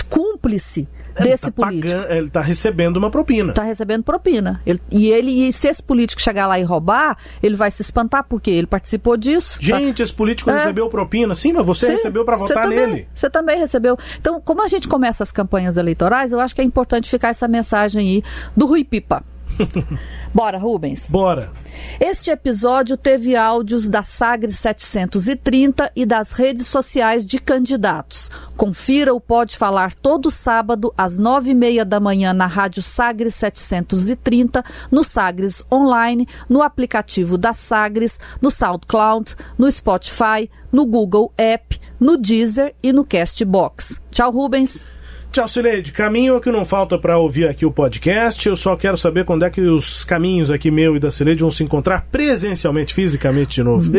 cúmplice 0.09 0.87
desse 1.19 1.45
ele 1.45 1.51
tá 1.51 1.51
político. 1.51 1.93
Pagando, 1.93 2.11
ele 2.11 2.27
está 2.27 2.41
recebendo 2.41 2.97
uma 2.97 3.11
propina. 3.11 3.49
Está 3.51 3.63
recebendo 3.63 4.03
propina. 4.03 4.59
Ele, 4.65 4.81
e 4.89 5.07
ele, 5.09 5.47
e 5.47 5.53
se 5.53 5.67
esse 5.67 5.83
político 5.83 6.19
chegar 6.19 6.47
lá 6.47 6.59
e 6.59 6.63
roubar, 6.63 7.15
ele 7.43 7.55
vai 7.55 7.69
se 7.69 7.81
espantar 7.81 8.25
porque 8.27 8.49
ele 8.49 8.65
participou 8.65 9.15
disso. 9.15 9.57
Gente, 9.61 9.97
tá? 9.97 10.03
esse 10.03 10.13
político 10.13 10.49
é. 10.49 10.57
recebeu 10.57 10.89
propina. 10.89 11.35
Sim, 11.35 11.53
mas 11.53 11.65
você 11.65 11.85
Sim, 11.85 11.91
recebeu 11.93 12.25
para 12.25 12.37
votar 12.37 12.63
também, 12.63 12.79
nele. 12.79 13.07
Você 13.13 13.29
também 13.29 13.59
recebeu. 13.59 13.97
Então, 14.19 14.41
como 14.41 14.63
a 14.63 14.67
gente 14.67 14.87
começa 14.87 15.21
as 15.21 15.31
campanhas 15.31 15.77
eleitorais, 15.77 16.31
eu 16.31 16.39
acho 16.39 16.55
que 16.55 16.61
é 16.61 16.63
importante 16.63 17.07
ficar 17.07 17.29
essa 17.29 17.47
mensagem 17.47 18.01
aí 18.01 18.23
do 18.57 18.65
Rui 18.65 18.83
Pipa. 18.83 19.23
Bora, 20.33 20.57
Rubens. 20.57 21.09
Bora. 21.11 21.51
Este 21.99 22.31
episódio 22.31 22.95
teve 22.95 23.35
áudios 23.35 23.89
da 23.89 24.03
Sagres 24.03 24.57
730 24.57 25.91
e 25.95 26.05
das 26.05 26.33
redes 26.33 26.67
sociais 26.67 27.25
de 27.25 27.39
candidatos. 27.39 28.29
Confira 28.55 29.13
o 29.13 29.19
Pode 29.19 29.57
Falar 29.57 29.93
todo 29.93 30.29
sábado 30.29 30.93
às 30.97 31.17
nove 31.17 31.51
e 31.51 31.55
meia 31.55 31.85
da 31.85 31.99
manhã 31.99 32.33
na 32.33 32.45
Rádio 32.45 32.83
Sagres 32.83 33.35
730, 33.35 34.63
no 34.91 35.03
Sagres 35.03 35.63
Online, 35.71 36.27
no 36.47 36.61
aplicativo 36.61 37.37
da 37.37 37.53
Sagres, 37.53 38.19
no 38.41 38.51
SoundCloud, 38.51 39.35
no 39.57 39.71
Spotify, 39.71 40.49
no 40.71 40.85
Google 40.85 41.31
App, 41.37 41.79
no 41.99 42.17
Deezer 42.17 42.75
e 42.81 42.93
no 42.93 43.03
Castbox. 43.03 44.01
Tchau, 44.11 44.31
Rubens. 44.31 44.85
Tchau, 45.31 45.47
Cileide. 45.47 45.91
Caminho 45.91 46.33
é 46.33 46.37
o 46.37 46.41
que 46.41 46.51
não 46.51 46.65
falta 46.65 46.97
para 46.97 47.17
ouvir 47.17 47.47
aqui 47.47 47.63
o 47.65 47.71
podcast. 47.71 48.47
Eu 48.47 48.55
só 48.55 48.75
quero 48.75 48.97
saber 48.97 49.25
quando 49.25 49.45
é 49.45 49.49
que 49.49 49.61
os 49.61 50.03
caminhos 50.03 50.49
aqui, 50.49 50.71
meu 50.71 50.95
e 50.95 50.99
da 50.99 51.11
Cileide, 51.11 51.41
vão 51.41 51.51
se 51.51 51.63
encontrar 51.63 52.07
presencialmente, 52.11 52.93
fisicamente 52.93 53.55
de 53.55 53.63
novo. 53.63 53.91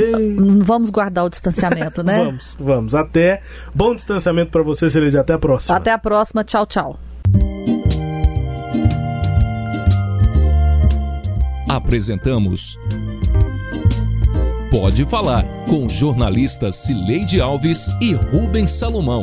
Vamos 0.65 0.91
guardar 0.91 1.25
o 1.25 1.31
distanciamento, 1.31 2.03
né? 2.03 2.19
vamos, 2.25 2.57
vamos. 2.59 2.95
Até. 2.95 3.43
Bom 3.73 3.95
distanciamento 3.95 4.51
para 4.51 4.63
você, 4.63 4.91
Cileide. 4.91 5.19
Até 5.19 5.35
a 5.35 5.39
próxima. 5.39 5.77
Até 5.77 5.93
a 5.93 5.99
próxima. 5.99 6.43
Tchau, 6.43 6.67
tchau. 6.67 6.99
Apresentamos. 11.69 12.77
Pode 14.73 15.05
falar 15.07 15.45
com 15.69 15.89
jornalistas 15.89 16.77
Cileide 16.77 17.41
Alves 17.41 17.89
e 18.01 18.15
Rubens 18.15 18.71
Salomão. 18.71 19.21